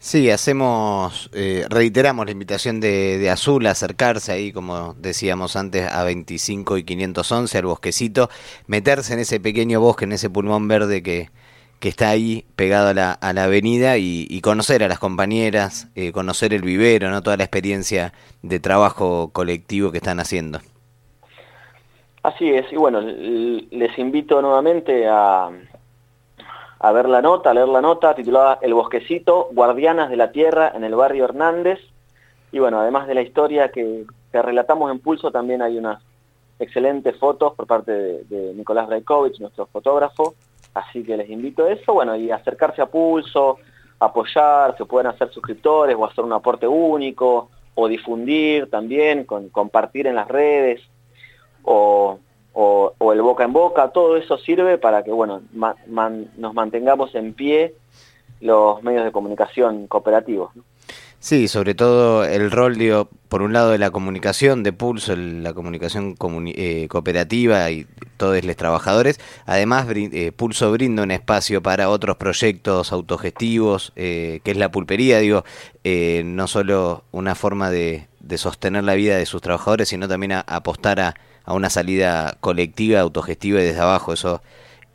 Sí, 0.00 0.30
hacemos, 0.30 1.28
eh, 1.34 1.66
reiteramos 1.68 2.24
la 2.24 2.30
invitación 2.30 2.78
de, 2.80 3.28
Azul 3.30 3.66
a 3.66 3.72
acercarse 3.72 4.30
ahí, 4.30 4.52
como 4.52 4.94
decíamos 4.94 5.56
antes, 5.56 5.90
a 5.90 6.04
25 6.04 6.78
y 6.78 6.84
511, 6.84 7.58
al 7.58 7.66
bosquecito, 7.66 8.30
meterse 8.68 9.14
en 9.14 9.18
ese 9.18 9.40
pequeño 9.40 9.80
bosque, 9.80 10.04
en 10.04 10.12
ese 10.12 10.30
pulmón 10.30 10.68
verde 10.68 11.02
que, 11.02 11.30
que 11.80 11.88
está 11.88 12.10
ahí 12.10 12.46
pegado 12.54 12.88
a 12.88 12.94
la, 12.94 13.12
a 13.12 13.32
la 13.32 13.44
avenida 13.44 13.98
y, 13.98 14.40
conocer 14.40 14.84
a 14.84 14.88
las 14.88 15.00
compañeras, 15.00 15.88
eh, 15.96 16.12
conocer 16.12 16.54
el 16.54 16.62
vivero, 16.62 17.10
¿no? 17.10 17.20
toda 17.22 17.36
la 17.36 17.44
experiencia 17.44 18.12
de 18.42 18.60
trabajo 18.60 19.30
colectivo 19.32 19.90
que 19.90 19.98
están 19.98 20.20
haciendo. 20.20 20.60
Así 22.28 22.50
es, 22.50 22.70
y 22.70 22.76
bueno, 22.76 23.00
les 23.00 23.98
invito 23.98 24.42
nuevamente 24.42 25.08
a, 25.08 25.48
a 26.78 26.92
ver 26.92 27.08
la 27.08 27.22
nota, 27.22 27.48
a 27.48 27.54
leer 27.54 27.68
la 27.68 27.80
nota 27.80 28.14
titulada 28.14 28.58
El 28.60 28.74
Bosquecito, 28.74 29.48
Guardianas 29.52 30.10
de 30.10 30.18
la 30.18 30.30
Tierra 30.30 30.70
en 30.74 30.84
el 30.84 30.94
barrio 30.94 31.24
Hernández. 31.24 31.80
Y 32.52 32.58
bueno, 32.58 32.80
además 32.80 33.06
de 33.06 33.14
la 33.14 33.22
historia 33.22 33.70
que, 33.70 34.04
relatamos 34.30 34.90
en 34.90 34.98
Pulso, 34.98 35.30
también 35.30 35.62
hay 35.62 35.78
unas 35.78 36.02
excelentes 36.58 37.16
fotos 37.16 37.54
por 37.54 37.66
parte 37.66 37.92
de, 37.92 38.52
Nicolás 38.52 38.88
Braikovich, 38.88 39.40
nuestro 39.40 39.64
fotógrafo. 39.64 40.34
Así 40.74 41.02
que 41.02 41.16
les 41.16 41.30
invito 41.30 41.64
a 41.64 41.72
eso, 41.72 41.94
bueno, 41.94 42.14
y 42.14 42.30
acercarse 42.30 42.82
a 42.82 42.86
Pulso, 42.86 43.56
apoyar, 44.00 44.76
se 44.76 44.84
pueden 44.84 45.06
hacer 45.06 45.30
suscriptores 45.30 45.96
o 45.96 46.04
hacer 46.04 46.24
un 46.24 46.34
aporte 46.34 46.68
único, 46.68 47.48
o 47.74 47.88
difundir 47.88 48.68
también, 48.68 49.24
con, 49.24 49.48
compartir 49.48 50.06
en 50.06 50.16
las 50.16 50.28
redes, 50.28 50.82
o 51.68 52.18
o, 52.60 53.12
el 53.12 53.22
boca 53.22 53.44
en 53.44 53.52
boca, 53.52 53.90
todo 53.90 54.16
eso 54.16 54.36
sirve 54.36 54.78
para 54.78 55.04
que 55.04 55.12
bueno, 55.12 55.42
nos 55.52 56.54
mantengamos 56.54 57.14
en 57.14 57.32
pie 57.32 57.74
los 58.40 58.82
medios 58.82 59.04
de 59.04 59.12
comunicación 59.12 59.86
cooperativos. 59.86 60.50
Sí, 61.20 61.48
sobre 61.48 61.74
todo 61.74 62.24
el 62.24 62.50
rol, 62.50 62.76
digo, 62.76 63.08
por 63.28 63.42
un 63.42 63.52
lado 63.52 63.70
de 63.70 63.78
la 63.78 63.90
comunicación 63.90 64.62
de 64.62 64.72
Pulso, 64.72 65.16
la 65.16 65.52
comunicación 65.52 66.16
eh, 66.46 66.86
cooperativa 66.88 67.70
y 67.70 67.86
todos 68.16 68.42
los 68.44 68.56
trabajadores. 68.56 69.20
Además, 69.44 69.86
eh, 69.90 70.32
Pulso 70.32 70.70
brinda 70.70 71.02
un 71.02 71.10
espacio 71.10 71.60
para 71.60 71.90
otros 71.90 72.16
proyectos 72.16 72.92
autogestivos, 72.92 73.92
eh, 73.96 74.40
que 74.44 74.52
es 74.52 74.56
la 74.56 74.70
pulpería, 74.70 75.18
digo, 75.18 75.44
no 76.24 76.46
solo 76.46 77.04
una 77.12 77.34
forma 77.34 77.70
de, 77.70 78.06
sostener 78.36 78.84
la 78.84 78.94
vida 78.94 79.16
de 79.16 79.26
sus 79.26 79.42
trabajadores, 79.42 79.88
sino 79.88 80.06
también 80.06 80.32
a 80.32 80.40
apostar 80.40 81.00
a, 81.00 81.14
a 81.48 81.54
una 81.54 81.70
salida 81.70 82.36
colectiva, 82.40 83.00
autogestiva 83.00 83.60
y 83.60 83.64
desde 83.64 83.80
abajo. 83.80 84.12
Eso 84.12 84.42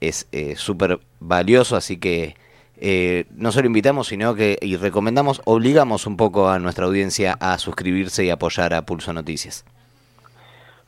es 0.02 0.28
eh, 0.32 0.56
súper 0.56 1.00
valioso, 1.20 1.76
así 1.76 1.98
que 1.98 2.36
eh, 2.78 3.26
no 3.32 3.52
solo 3.52 3.66
invitamos, 3.66 4.06
sino 4.08 4.36
que 4.36 4.60
y 4.62 4.76
recomendamos, 4.76 5.42
obligamos 5.46 6.06
un 6.06 6.16
poco 6.16 6.50
a 6.50 6.60
nuestra 6.60 6.86
audiencia 6.86 7.36
a 7.40 7.58
suscribirse 7.58 8.24
y 8.24 8.30
apoyar 8.30 8.76
a 8.76 8.84
Pulso 8.84 9.14
Noticias. 9.14 9.66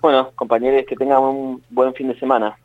Bueno, 0.01 0.29
compañeros, 0.35 0.83
que 0.87 0.95
tengan 0.95 1.23
un 1.23 1.63
buen 1.71 1.95
fin 1.95 2.09
de 2.09 2.19
semana. 2.19 2.55